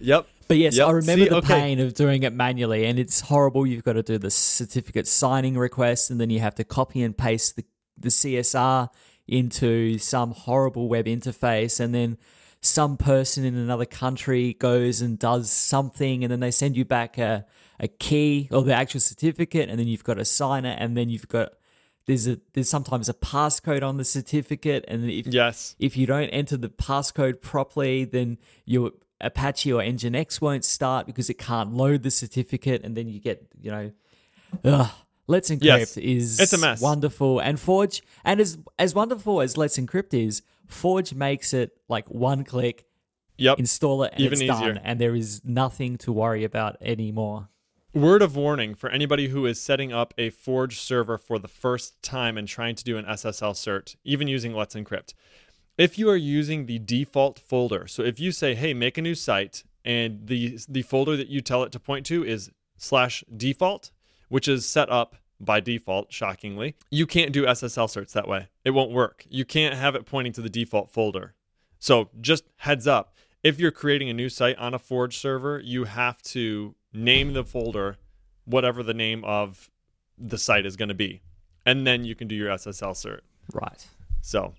Yep. 0.00 0.26
But 0.48 0.56
yes, 0.56 0.76
Yep. 0.76 0.88
I 0.88 0.90
remember 0.90 1.24
See, 1.24 1.28
the 1.28 1.36
okay. 1.36 1.60
pain 1.60 1.80
of 1.80 1.94
doing 1.94 2.22
it 2.24 2.32
manually, 2.32 2.84
and 2.86 2.98
it's 2.98 3.20
horrible. 3.20 3.66
You've 3.66 3.84
got 3.84 3.92
to 3.92 4.02
do 4.02 4.18
the 4.18 4.30
certificate 4.30 5.06
signing 5.06 5.56
request, 5.56 6.10
and 6.10 6.20
then 6.20 6.28
you 6.30 6.40
have 6.40 6.56
to 6.56 6.64
copy 6.64 7.02
and 7.02 7.16
paste 7.16 7.54
the, 7.56 7.64
the 7.96 8.08
CSR 8.08 8.88
into 9.28 9.98
some 9.98 10.32
horrible 10.32 10.88
web 10.88 11.06
interface, 11.06 11.78
and 11.78 11.94
then 11.94 12.18
some 12.62 12.96
person 12.96 13.44
in 13.44 13.54
another 13.56 13.86
country 13.86 14.54
goes 14.54 15.00
and 15.00 15.18
does 15.18 15.50
something, 15.50 16.22
and 16.24 16.30
then 16.30 16.40
they 16.40 16.50
send 16.50 16.76
you 16.76 16.84
back 16.84 17.16
a, 17.18 17.46
a 17.78 17.88
key 17.88 18.48
or 18.52 18.62
the 18.62 18.74
actual 18.74 19.00
certificate, 19.00 19.68
and 19.68 19.78
then 19.78 19.86
you've 19.88 20.04
got 20.04 20.14
to 20.14 20.24
sign 20.24 20.64
it, 20.64 20.76
and 20.80 20.96
then 20.96 21.08
you've 21.08 21.28
got 21.28 21.52
there's 22.06 22.26
a 22.26 22.38
there's 22.54 22.68
sometimes 22.68 23.08
a 23.08 23.14
passcode 23.14 23.82
on 23.82 23.96
the 23.96 24.04
certificate, 24.04 24.84
and 24.88 25.08
if 25.10 25.26
Yes. 25.26 25.74
if 25.78 25.96
you 25.96 26.06
don't 26.06 26.28
enter 26.28 26.56
the 26.56 26.68
passcode 26.68 27.40
properly, 27.40 28.04
then 28.04 28.38
your 28.66 28.92
Apache 29.22 29.70
or 29.72 29.82
Nginx 29.82 30.40
won't 30.40 30.64
start 30.64 31.06
because 31.06 31.28
it 31.28 31.34
can't 31.38 31.74
load 31.74 32.02
the 32.02 32.10
certificate, 32.10 32.82
and 32.84 32.96
then 32.96 33.06
you 33.08 33.20
get, 33.20 33.46
you 33.60 33.70
know, 33.70 33.92
ugh. 34.64 34.90
Let's 35.26 35.48
Encrypt 35.48 35.62
Yes. 35.62 35.96
is 35.96 36.40
It's 36.40 36.52
a 36.54 36.58
mess. 36.58 36.80
wonderful, 36.80 37.38
and 37.38 37.58
Forge, 37.60 38.02
and 38.24 38.40
as 38.40 38.58
as 38.78 38.94
wonderful 38.94 39.40
as 39.40 39.56
Let's 39.56 39.78
Encrypt 39.78 40.12
is, 40.12 40.42
Forge 40.70 41.14
makes 41.14 41.52
it 41.52 41.72
like 41.88 42.08
one 42.08 42.44
click, 42.44 42.86
Yep. 43.38 43.58
install 43.58 44.02
it, 44.04 44.12
and 44.12 44.20
Even 44.22 44.32
it's 44.34 44.42
easier. 44.42 44.74
done, 44.74 44.78
and 44.84 45.00
there 45.00 45.14
is 45.14 45.42
nothing 45.44 45.96
to 45.98 46.12
worry 46.12 46.44
about 46.44 46.76
anymore. 46.80 47.48
Word 47.92 48.22
of 48.22 48.36
warning 48.36 48.74
for 48.74 48.88
anybody 48.90 49.28
who 49.28 49.46
is 49.46 49.60
setting 49.60 49.92
up 49.92 50.14
a 50.16 50.30
Forge 50.30 50.78
server 50.78 51.18
for 51.18 51.38
the 51.38 51.48
first 51.48 52.00
time 52.02 52.38
and 52.38 52.46
trying 52.46 52.76
to 52.76 52.84
do 52.84 52.96
an 52.96 53.04
SSL 53.04 53.52
cert, 53.52 53.96
even 54.04 54.28
using 54.28 54.54
Let's 54.54 54.74
Encrypt. 54.76 55.14
If 55.76 55.98
you 55.98 56.08
are 56.10 56.16
using 56.16 56.66
the 56.66 56.78
default 56.78 57.38
folder, 57.38 57.86
so 57.88 58.02
if 58.04 58.20
you 58.20 58.30
say, 58.32 58.54
"Hey, 58.54 58.74
make 58.74 58.96
a 58.98 59.02
new 59.02 59.14
site," 59.14 59.64
and 59.84 60.26
the 60.26 60.58
the 60.68 60.82
folder 60.82 61.16
that 61.16 61.28
you 61.28 61.40
tell 61.40 61.62
it 61.64 61.72
to 61.72 61.80
point 61.80 62.04
to 62.06 62.24
is 62.24 62.50
slash 62.76 63.24
default, 63.34 63.90
which 64.28 64.46
is 64.46 64.68
set 64.68 64.88
up 64.90 65.16
by 65.40 65.60
default, 65.60 66.12
shockingly, 66.12 66.76
you 66.90 67.06
can't 67.06 67.32
do 67.32 67.46
SSL 67.46 67.86
certs 67.86 68.12
that 68.12 68.28
way. 68.28 68.48
It 68.64 68.70
won't 68.70 68.92
work. 68.92 69.24
You 69.28 69.44
can't 69.44 69.74
have 69.74 69.94
it 69.94 70.06
pointing 70.06 70.32
to 70.34 70.42
the 70.42 70.50
default 70.50 70.90
folder. 70.90 71.34
So 71.78 72.10
just 72.20 72.44
heads 72.56 72.86
up, 72.86 73.14
if 73.42 73.58
you're 73.58 73.70
creating 73.70 74.10
a 74.10 74.14
new 74.14 74.28
site 74.28 74.58
on 74.58 74.74
a 74.74 74.78
Forge 74.78 75.16
server, 75.16 75.58
you 75.58 75.84
have 75.84 76.20
to 76.22 76.74
name 76.92 77.32
the 77.32 77.44
folder 77.44 77.96
whatever 78.44 78.82
the 78.82 78.94
name 78.94 79.24
of 79.24 79.70
the 80.18 80.36
site 80.36 80.66
is 80.66 80.76
going 80.76 80.90
to 80.90 80.94
be. 80.94 81.22
And 81.64 81.86
then 81.86 82.04
you 82.04 82.14
can 82.14 82.28
do 82.28 82.34
your 82.34 82.50
SSL 82.50 82.92
cert. 82.92 83.20
Right. 83.52 83.86
So, 84.20 84.54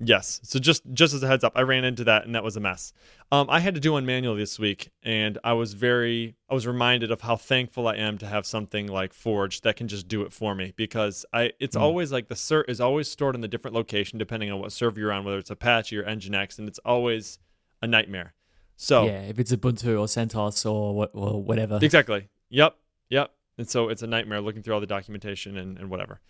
yes. 0.00 0.40
So 0.44 0.58
just 0.58 0.82
just 0.92 1.14
as 1.14 1.22
a 1.22 1.26
heads 1.26 1.44
up, 1.44 1.52
I 1.56 1.62
ran 1.62 1.84
into 1.84 2.04
that 2.04 2.24
and 2.24 2.34
that 2.34 2.44
was 2.44 2.56
a 2.56 2.60
mess. 2.60 2.92
Um, 3.32 3.46
I 3.50 3.60
had 3.60 3.74
to 3.74 3.80
do 3.80 3.92
one 3.92 4.06
manually 4.06 4.38
this 4.38 4.58
week, 4.58 4.90
and 5.02 5.38
I 5.42 5.54
was 5.54 5.74
very 5.74 6.36
I 6.48 6.54
was 6.54 6.66
reminded 6.66 7.10
of 7.10 7.22
how 7.22 7.36
thankful 7.36 7.88
I 7.88 7.96
am 7.96 8.18
to 8.18 8.26
have 8.26 8.46
something 8.46 8.86
like 8.86 9.12
Forge 9.12 9.62
that 9.62 9.76
can 9.76 9.88
just 9.88 10.08
do 10.08 10.22
it 10.22 10.32
for 10.32 10.54
me 10.54 10.72
because 10.76 11.24
I 11.32 11.52
it's 11.60 11.76
always 11.76 12.12
like 12.12 12.28
the 12.28 12.34
cert 12.34 12.64
is 12.68 12.80
always 12.80 13.08
stored 13.08 13.34
in 13.34 13.44
a 13.44 13.48
different 13.48 13.74
location 13.74 14.18
depending 14.18 14.50
on 14.50 14.60
what 14.60 14.72
server 14.72 15.00
you're 15.00 15.12
on, 15.12 15.24
whether 15.24 15.38
it's 15.38 15.50
Apache 15.50 15.96
or 15.96 16.04
Nginx, 16.04 16.58
and 16.58 16.68
it's 16.68 16.80
always 16.84 17.38
a 17.82 17.86
nightmare. 17.86 18.34
So 18.76 19.06
Yeah, 19.06 19.22
if 19.22 19.38
it's 19.38 19.52
Ubuntu 19.52 20.00
or 20.00 20.06
CentOS 20.06 20.70
or 20.70 20.94
what, 20.94 21.10
or 21.14 21.42
whatever. 21.42 21.78
Exactly. 21.80 22.28
Yep. 22.50 22.76
Yep. 23.10 23.30
And 23.58 23.68
so 23.68 23.88
it's 23.88 24.02
a 24.02 24.06
nightmare 24.06 24.40
looking 24.40 24.62
through 24.62 24.74
all 24.74 24.80
the 24.80 24.86
documentation 24.86 25.56
and, 25.56 25.78
and 25.78 25.90
whatever. 25.90 26.20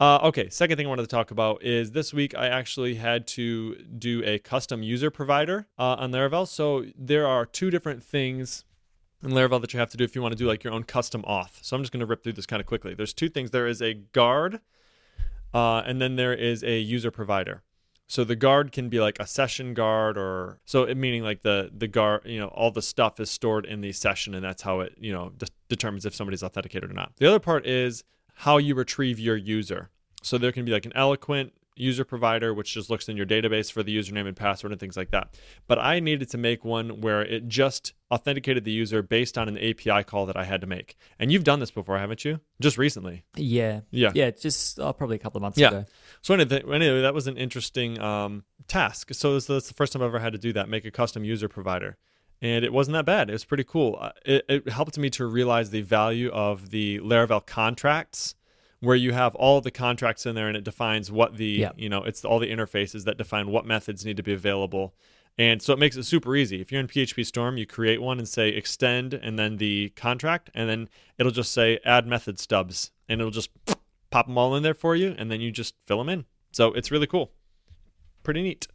Uh, 0.00 0.18
okay, 0.22 0.48
second 0.48 0.78
thing 0.78 0.86
I 0.86 0.88
wanted 0.88 1.02
to 1.02 1.08
talk 1.08 1.30
about 1.30 1.62
is 1.62 1.90
this 1.90 2.14
week 2.14 2.34
I 2.34 2.46
actually 2.46 2.94
had 2.94 3.26
to 3.28 3.74
do 3.98 4.22
a 4.24 4.38
custom 4.38 4.82
user 4.82 5.10
provider 5.10 5.66
uh, 5.78 5.96
on 5.98 6.10
Laravel. 6.10 6.48
So 6.48 6.86
there 6.96 7.26
are 7.26 7.44
two 7.44 7.70
different 7.70 8.02
things 8.02 8.64
in 9.22 9.32
Laravel 9.32 9.60
that 9.60 9.74
you 9.74 9.78
have 9.78 9.90
to 9.90 9.98
do 9.98 10.04
if 10.04 10.16
you 10.16 10.22
want 10.22 10.32
to 10.32 10.38
do 10.38 10.46
like 10.46 10.64
your 10.64 10.72
own 10.72 10.84
custom 10.84 11.22
auth. 11.24 11.62
So 11.62 11.76
I'm 11.76 11.82
just 11.82 11.92
going 11.92 12.00
to 12.00 12.06
rip 12.06 12.24
through 12.24 12.32
this 12.32 12.46
kind 12.46 12.60
of 12.60 12.66
quickly. 12.66 12.94
There's 12.94 13.12
two 13.12 13.28
things. 13.28 13.50
There 13.50 13.66
is 13.66 13.82
a 13.82 13.92
guard, 13.92 14.60
uh, 15.52 15.82
and 15.84 16.00
then 16.00 16.16
there 16.16 16.32
is 16.32 16.64
a 16.64 16.78
user 16.78 17.10
provider. 17.10 17.62
So 18.06 18.24
the 18.24 18.36
guard 18.36 18.72
can 18.72 18.88
be 18.88 19.00
like 19.00 19.18
a 19.20 19.26
session 19.26 19.74
guard, 19.74 20.16
or 20.16 20.60
so 20.64 20.84
it, 20.84 20.96
meaning 20.96 21.22
like 21.22 21.42
the 21.42 21.70
the 21.76 21.86
guard, 21.86 22.22
you 22.24 22.40
know, 22.40 22.48
all 22.48 22.70
the 22.70 22.82
stuff 22.82 23.20
is 23.20 23.30
stored 23.30 23.66
in 23.66 23.82
the 23.82 23.92
session, 23.92 24.34
and 24.34 24.42
that's 24.42 24.62
how 24.62 24.80
it 24.80 24.94
you 24.98 25.12
know 25.12 25.30
de- 25.36 25.46
determines 25.68 26.06
if 26.06 26.14
somebody's 26.14 26.42
authenticated 26.42 26.90
or 26.90 26.94
not. 26.94 27.12
The 27.18 27.26
other 27.26 27.38
part 27.38 27.66
is 27.66 28.02
how 28.34 28.58
you 28.58 28.74
retrieve 28.74 29.18
your 29.18 29.36
user. 29.36 29.90
So 30.22 30.38
there 30.38 30.52
can 30.52 30.64
be 30.64 30.72
like 30.72 30.86
an 30.86 30.92
eloquent 30.94 31.52
user 31.76 32.04
provider, 32.04 32.52
which 32.52 32.74
just 32.74 32.90
looks 32.90 33.08
in 33.08 33.16
your 33.16 33.24
database 33.24 33.72
for 33.72 33.82
the 33.82 33.96
username 33.96 34.26
and 34.26 34.36
password 34.36 34.70
and 34.70 34.78
things 34.78 34.98
like 34.98 35.10
that. 35.12 35.34
But 35.66 35.78
I 35.78 35.98
needed 35.98 36.28
to 36.30 36.38
make 36.38 36.62
one 36.62 37.00
where 37.00 37.22
it 37.22 37.48
just 37.48 37.94
authenticated 38.10 38.64
the 38.64 38.70
user 38.70 39.02
based 39.02 39.38
on 39.38 39.48
an 39.48 39.56
API 39.56 40.04
call 40.04 40.26
that 40.26 40.36
I 40.36 40.44
had 40.44 40.60
to 40.60 40.66
make. 40.66 40.96
And 41.18 41.32
you've 41.32 41.44
done 41.44 41.58
this 41.58 41.70
before, 41.70 41.98
haven't 41.98 42.22
you? 42.24 42.40
Just 42.60 42.76
recently. 42.76 43.24
Yeah. 43.34 43.80
Yeah. 43.90 44.10
Yeah. 44.14 44.30
Just 44.30 44.78
uh, 44.78 44.92
probably 44.92 45.16
a 45.16 45.20
couple 45.20 45.38
of 45.38 45.42
months 45.42 45.56
Yeah. 45.58 45.68
ago. 45.68 45.84
So 46.20 46.34
anyway, 46.34 46.62
anyway, 46.70 47.00
that 47.00 47.14
was 47.14 47.26
an 47.26 47.38
interesting 47.38 47.98
um, 47.98 48.44
task. 48.68 49.14
So 49.14 49.38
that's 49.38 49.46
the 49.68 49.74
first 49.74 49.94
time 49.94 50.02
I've 50.02 50.08
ever 50.08 50.18
had 50.18 50.32
to 50.34 50.38
do 50.38 50.52
that, 50.52 50.68
make 50.68 50.84
a 50.84 50.90
custom 50.90 51.24
user 51.24 51.48
provider. 51.48 51.96
And 52.42 52.64
it 52.64 52.72
wasn't 52.72 52.94
that 52.94 53.04
bad. 53.04 53.28
It 53.28 53.34
was 53.34 53.44
pretty 53.44 53.64
cool. 53.64 53.98
Uh, 54.00 54.12
It, 54.24 54.44
it 54.48 54.68
helped 54.68 54.96
me 54.98 55.10
to 55.10 55.26
realize 55.26 55.70
the 55.70 55.82
value 55.82 56.30
of 56.30 56.70
the 56.70 56.98
Laravel 57.00 57.44
contracts, 57.44 58.34
where 58.80 58.96
you 58.96 59.12
have 59.12 59.34
all 59.34 59.60
the 59.60 59.70
contracts 59.70 60.24
in 60.24 60.34
there, 60.34 60.48
and 60.48 60.56
it 60.56 60.64
defines 60.64 61.12
what 61.12 61.36
the 61.36 61.44
Yeah. 61.46 61.72
you 61.76 61.88
know 61.90 62.02
it's 62.02 62.24
all 62.24 62.38
the 62.38 62.50
interfaces 62.50 63.04
that 63.04 63.18
define 63.18 63.50
what 63.50 63.66
methods 63.66 64.06
need 64.06 64.16
to 64.16 64.22
be 64.22 64.32
available. 64.32 64.94
And 65.38 65.62
so 65.62 65.72
it 65.72 65.78
makes 65.78 65.96
it 65.96 66.04
super 66.04 66.34
easy. 66.34 66.60
If 66.60 66.72
you're 66.72 66.80
in 66.80 66.88
PHP 66.88 67.24
Storm, 67.24 67.56
you 67.56 67.64
create 67.66 68.02
one 68.02 68.18
and 68.18 68.28
say 68.28 68.48
extend 68.48 69.14
and 69.14 69.38
then 69.38 69.56
the 69.58 69.90
contract, 69.90 70.50
and 70.54 70.68
then 70.68 70.88
it'll 71.18 71.32
just 71.32 71.52
say 71.52 71.78
add 71.84 72.06
method 72.06 72.38
stubs, 72.38 72.90
and 73.08 73.20
it'll 73.20 73.30
just 73.30 73.50
pop 74.10 74.26
them 74.26 74.36
all 74.38 74.56
in 74.56 74.62
there 74.62 74.74
for 74.74 74.96
you, 74.96 75.14
and 75.18 75.30
then 75.30 75.40
you 75.40 75.50
just 75.52 75.74
fill 75.86 75.98
them 75.98 76.08
in. 76.08 76.24
So 76.52 76.72
it's 76.72 76.90
really 76.90 77.06
cool. 77.06 77.30
Pretty 78.22 78.42
neat. 78.42 78.66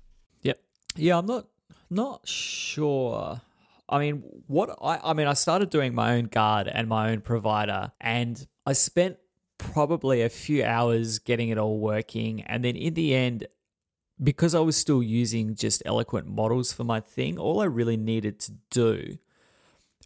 Yep. 0.43 0.59
Yeah, 0.95 1.17
I'm 1.17 1.25
not 1.25 1.47
not 1.89 2.27
sure. 2.27 3.41
I 3.87 3.99
mean, 3.99 4.23
what 4.47 4.77
I 4.81 4.99
I 5.03 5.13
mean, 5.13 5.27
I 5.27 5.33
started 5.33 5.69
doing 5.69 5.93
my 5.93 6.15
own 6.15 6.25
guard 6.25 6.67
and 6.67 6.87
my 6.87 7.11
own 7.11 7.21
provider, 7.21 7.91
and 8.01 8.45
I 8.65 8.73
spent 8.73 9.17
probably 9.57 10.21
a 10.21 10.29
few 10.29 10.63
hours 10.63 11.19
getting 11.19 11.49
it 11.49 11.57
all 11.57 11.79
working, 11.79 12.41
and 12.43 12.63
then 12.63 12.75
in 12.75 12.93
the 12.93 13.13
end. 13.15 13.47
Because 14.23 14.55
I 14.55 14.61
was 14.61 14.77
still 14.77 15.03
using 15.03 15.55
just 15.55 15.83
eloquent 15.85 16.25
models 16.25 16.71
for 16.71 16.85
my 16.85 17.01
thing, 17.01 17.37
all 17.37 17.59
I 17.59 17.65
really 17.65 17.97
needed 17.97 18.39
to 18.39 18.53
do 18.69 19.17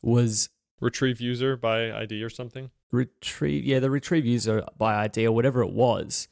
was 0.01 0.49
Retrieve 0.81 1.21
user 1.21 1.55
by 1.55 1.91
ID 1.91 2.23
or 2.23 2.29
something. 2.29 2.71
retrieve 2.91 3.63
yeah 3.65 3.79
the 3.79 3.91
retrieve 3.91 4.25
user 4.25 4.63
by 4.77 5.03
id 5.03 5.23
or 5.25 5.31
whatever 5.31 5.61
it 5.61 5.71
was 5.71 6.27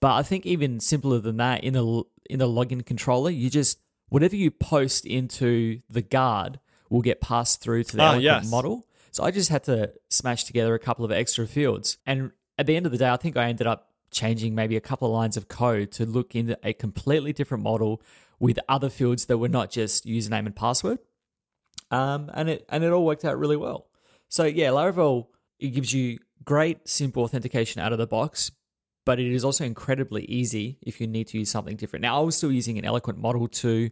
but 0.00 0.12
i 0.12 0.22
think 0.22 0.44
even 0.44 0.78
simpler 0.80 1.18
than 1.18 1.38
that 1.38 1.64
in 1.64 1.72
the 1.72 2.02
in 2.28 2.38
the 2.40 2.48
login 2.48 2.84
controller 2.84 3.30
you 3.30 3.48
just 3.48 3.78
whatever 4.10 4.36
you 4.36 4.50
post 4.50 5.06
into 5.06 5.80
the 5.88 6.02
guard 6.02 6.60
will 6.90 7.02
get 7.02 7.20
passed 7.20 7.60
through 7.60 7.82
to 7.84 7.96
the 7.96 8.02
Ah, 8.02 8.14
yes. 8.14 8.50
model 8.50 8.86
so 9.10 9.22
i 9.24 9.30
just 9.30 9.48
had 9.50 9.64
to 9.64 9.92
smash 10.10 10.44
together 10.44 10.74
a 10.74 10.78
couple 10.78 11.04
of 11.04 11.10
extra 11.12 11.46
fields 11.46 11.98
and 12.06 12.30
at 12.58 12.66
the 12.66 12.76
end 12.76 12.86
of 12.86 12.92
the 12.92 12.98
day 12.98 13.08
i 13.08 13.16
think 13.16 13.36
i 13.36 13.48
ended 13.48 13.66
up 13.66 13.90
changing 14.10 14.54
maybe 14.54 14.76
a 14.76 14.80
couple 14.80 15.08
of 15.08 15.14
lines 15.14 15.36
of 15.36 15.48
code 15.48 15.90
to 15.90 16.06
look 16.06 16.34
into 16.36 16.56
a 16.62 16.72
completely 16.72 17.32
different 17.32 17.64
model 17.64 18.00
with 18.38 18.58
other 18.68 18.88
fields 18.90 19.24
that 19.26 19.38
were 19.38 19.48
not 19.48 19.70
just 19.70 20.06
username 20.06 20.46
and 20.46 20.54
password 20.56 20.98
um, 21.90 22.30
and 22.34 22.48
it 22.48 22.64
and 22.68 22.82
it 22.84 22.90
all 22.92 23.04
worked 23.04 23.24
out 23.24 23.38
really 23.38 23.56
well. 23.56 23.86
So 24.28 24.44
yeah, 24.44 24.68
Laravel 24.68 25.26
it 25.60 25.68
gives 25.68 25.92
you 25.92 26.18
great 26.44 26.88
simple 26.88 27.22
authentication 27.22 27.80
out 27.80 27.92
of 27.92 27.98
the 27.98 28.06
box, 28.06 28.50
but 29.04 29.20
it 29.20 29.32
is 29.32 29.44
also 29.44 29.64
incredibly 29.64 30.24
easy 30.24 30.78
if 30.82 31.00
you 31.00 31.06
need 31.06 31.28
to 31.28 31.38
use 31.38 31.50
something 31.50 31.76
different. 31.76 32.02
Now 32.02 32.18
I 32.20 32.24
was 32.24 32.36
still 32.36 32.50
using 32.52 32.78
an 32.78 32.84
eloquent 32.84 33.18
model 33.18 33.48
to 33.48 33.90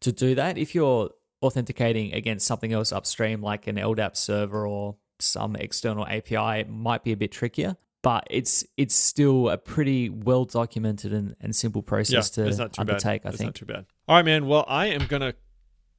to 0.00 0.12
do 0.12 0.34
that. 0.34 0.58
If 0.58 0.74
you're 0.74 1.10
authenticating 1.44 2.12
against 2.12 2.46
something 2.46 2.72
else 2.72 2.90
upstream 2.90 3.42
like 3.42 3.66
an 3.66 3.76
LDAP 3.76 4.16
server 4.16 4.66
or 4.66 4.96
some 5.18 5.56
external 5.56 6.06
API, 6.06 6.60
it 6.60 6.68
might 6.68 7.04
be 7.04 7.12
a 7.12 7.16
bit 7.16 7.30
trickier. 7.30 7.76
But 8.02 8.26
it's 8.30 8.66
it's 8.76 8.94
still 8.94 9.48
a 9.48 9.56
pretty 9.56 10.10
well 10.10 10.44
documented 10.44 11.14
and, 11.14 11.36
and 11.40 11.56
simple 11.56 11.82
process 11.82 12.28
to 12.30 12.44
not 12.50 12.74
too 12.74 12.80
undertake, 12.80 13.22
bad. 13.22 13.28
I 13.28 13.30
it's 13.30 13.38
think. 13.38 13.48
not 13.48 13.54
too 13.54 13.64
bad. 13.64 13.86
All 14.06 14.16
right, 14.16 14.24
man. 14.24 14.46
Well, 14.46 14.66
I 14.68 14.88
am 14.88 15.06
gonna 15.06 15.34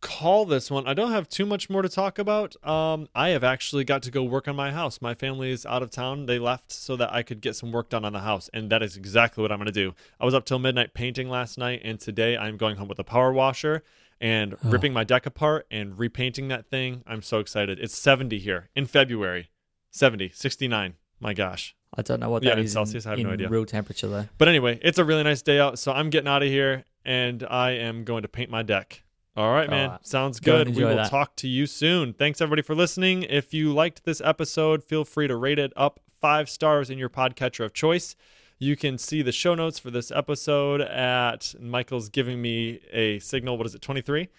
call 0.01 0.45
this 0.45 0.69
one. 0.69 0.85
I 0.85 0.93
don't 0.93 1.11
have 1.11 1.27
too 1.27 1.47
much 1.47 1.67
more 1.67 1.81
to 1.81 1.89
talk 1.89 2.19
about. 2.19 2.55
Um, 2.63 3.09
I 3.15 3.29
have 3.29 3.43
actually 3.43 3.85
got 3.85 4.03
to 4.03 4.11
go 4.11 4.21
work 4.21 4.47
on 4.47 4.55
my 4.55 4.71
house. 4.71 5.01
My 5.01 5.15
family 5.15 5.49
is 5.49 5.65
out 5.65 5.81
of 5.81 5.89
town. 5.89 6.27
They 6.27 6.37
left 6.37 6.71
so 6.71 6.95
that 6.95 7.11
I 7.11 7.23
could 7.23 7.41
get 7.41 7.55
some 7.55 7.71
work 7.71 7.89
done 7.89 8.05
on 8.05 8.13
the 8.13 8.19
house, 8.19 8.51
and 8.53 8.69
that 8.69 8.83
is 8.83 8.95
exactly 8.95 9.41
what 9.41 9.51
I'm 9.51 9.57
gonna 9.57 9.71
do. 9.71 9.95
I 10.19 10.25
was 10.25 10.35
up 10.35 10.45
till 10.45 10.59
midnight 10.59 10.93
painting 10.93 11.27
last 11.27 11.57
night, 11.57 11.81
and 11.83 11.99
today 11.99 12.37
I'm 12.37 12.55
going 12.57 12.75
home 12.75 12.87
with 12.87 12.99
a 12.99 13.03
power 13.03 13.33
washer 13.33 13.81
and 14.21 14.55
ripping 14.63 14.93
my 14.93 15.03
deck 15.03 15.25
apart 15.25 15.67
and 15.69 15.97
repainting 15.99 16.47
that 16.49 16.65
thing. 16.67 17.03
I'm 17.05 17.21
so 17.21 17.39
excited. 17.39 17.79
It's 17.79 17.95
70 17.97 18.39
here 18.39 18.69
in 18.75 18.85
February. 18.85 19.49
70, 19.91 20.31
69. 20.33 20.95
My 21.19 21.33
gosh. 21.33 21.75
I 21.97 22.01
don't 22.01 22.19
know 22.19 22.29
what 22.29 22.43
Yeah, 22.43 22.51
that 22.51 22.59
in 22.59 22.65
is 22.65 22.73
Celsius, 22.73 23.05
I 23.05 23.11
have 23.11 23.19
in 23.19 23.27
no 23.27 23.33
idea. 23.33 23.47
real 23.49 23.65
temperature 23.65 24.07
though. 24.07 24.25
But 24.37 24.47
anyway, 24.47 24.79
it's 24.81 24.97
a 24.97 25.05
really 25.05 25.23
nice 25.23 25.41
day 25.41 25.59
out, 25.59 25.79
so 25.79 25.91
I'm 25.93 26.09
getting 26.09 26.27
out 26.27 26.43
of 26.43 26.49
here 26.49 26.83
and 27.05 27.43
I 27.49 27.71
am 27.71 28.03
going 28.03 28.23
to 28.23 28.27
paint 28.27 28.49
my 28.49 28.63
deck. 28.63 29.03
All 29.37 29.53
right, 29.53 29.69
man. 29.69 29.85
All 29.89 29.91
right. 29.95 30.05
Sounds 30.07 30.39
Go 30.39 30.63
good. 30.63 30.75
We 30.75 30.83
will 30.83 30.95
that. 30.95 31.09
talk 31.09 31.35
to 31.37 31.47
you 31.47 31.65
soon. 31.67 32.13
Thanks 32.13 32.39
everybody 32.41 32.61
for 32.61 32.73
listening. 32.75 33.23
If 33.23 33.53
you 33.53 33.73
liked 33.73 34.05
this 34.05 34.21
episode, 34.21 34.83
feel 34.83 35.03
free 35.05 35.27
to 35.27 35.35
rate 35.35 35.59
it 35.59 35.73
up 35.75 35.99
five 36.21 36.49
stars 36.49 36.89
in 36.89 36.97
your 36.97 37.09
podcatcher 37.09 37.63
of 37.65 37.73
choice. 37.73 38.15
You 38.57 38.75
can 38.75 38.97
see 38.97 39.21
the 39.21 39.31
show 39.31 39.53
notes 39.53 39.79
for 39.79 39.91
this 39.91 40.11
episode 40.11 40.81
at 40.81 41.55
Michael's 41.59 42.09
giving 42.09 42.41
me 42.41 42.79
a 42.91 43.19
signal. 43.19 43.57
What 43.57 43.67
is 43.67 43.75
it? 43.75 43.81
23? 43.81 44.29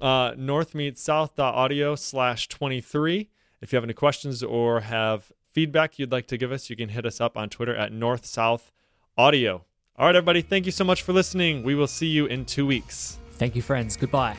Uh, 0.00 0.34
north 0.36 0.74
meets 0.74 1.00
south 1.00 1.38
audio 1.38 1.94
slash 1.94 2.48
23. 2.48 3.28
If 3.62 3.72
you 3.72 3.76
have 3.76 3.84
any 3.84 3.94
questions 3.94 4.42
or 4.42 4.80
have 4.80 5.32
feedback 5.50 5.98
you'd 5.98 6.12
like 6.12 6.26
to 6.26 6.36
give 6.36 6.52
us, 6.52 6.68
you 6.68 6.76
can 6.76 6.90
hit 6.90 7.06
us 7.06 7.20
up 7.20 7.38
on 7.38 7.48
Twitter 7.48 7.74
at 7.74 7.92
north 7.92 8.26
south 8.26 8.70
audio. 9.16 9.64
All 9.98 10.06
right, 10.06 10.14
everybody. 10.14 10.42
Thank 10.42 10.66
you 10.66 10.72
so 10.72 10.84
much 10.84 11.02
for 11.02 11.14
listening. 11.14 11.62
We 11.62 11.74
will 11.74 11.86
see 11.86 12.08
you 12.08 12.26
in 12.26 12.44
two 12.44 12.66
weeks. 12.66 13.18
Thank 13.32 13.56
you, 13.56 13.62
friends. 13.62 13.96
Goodbye. 13.96 14.36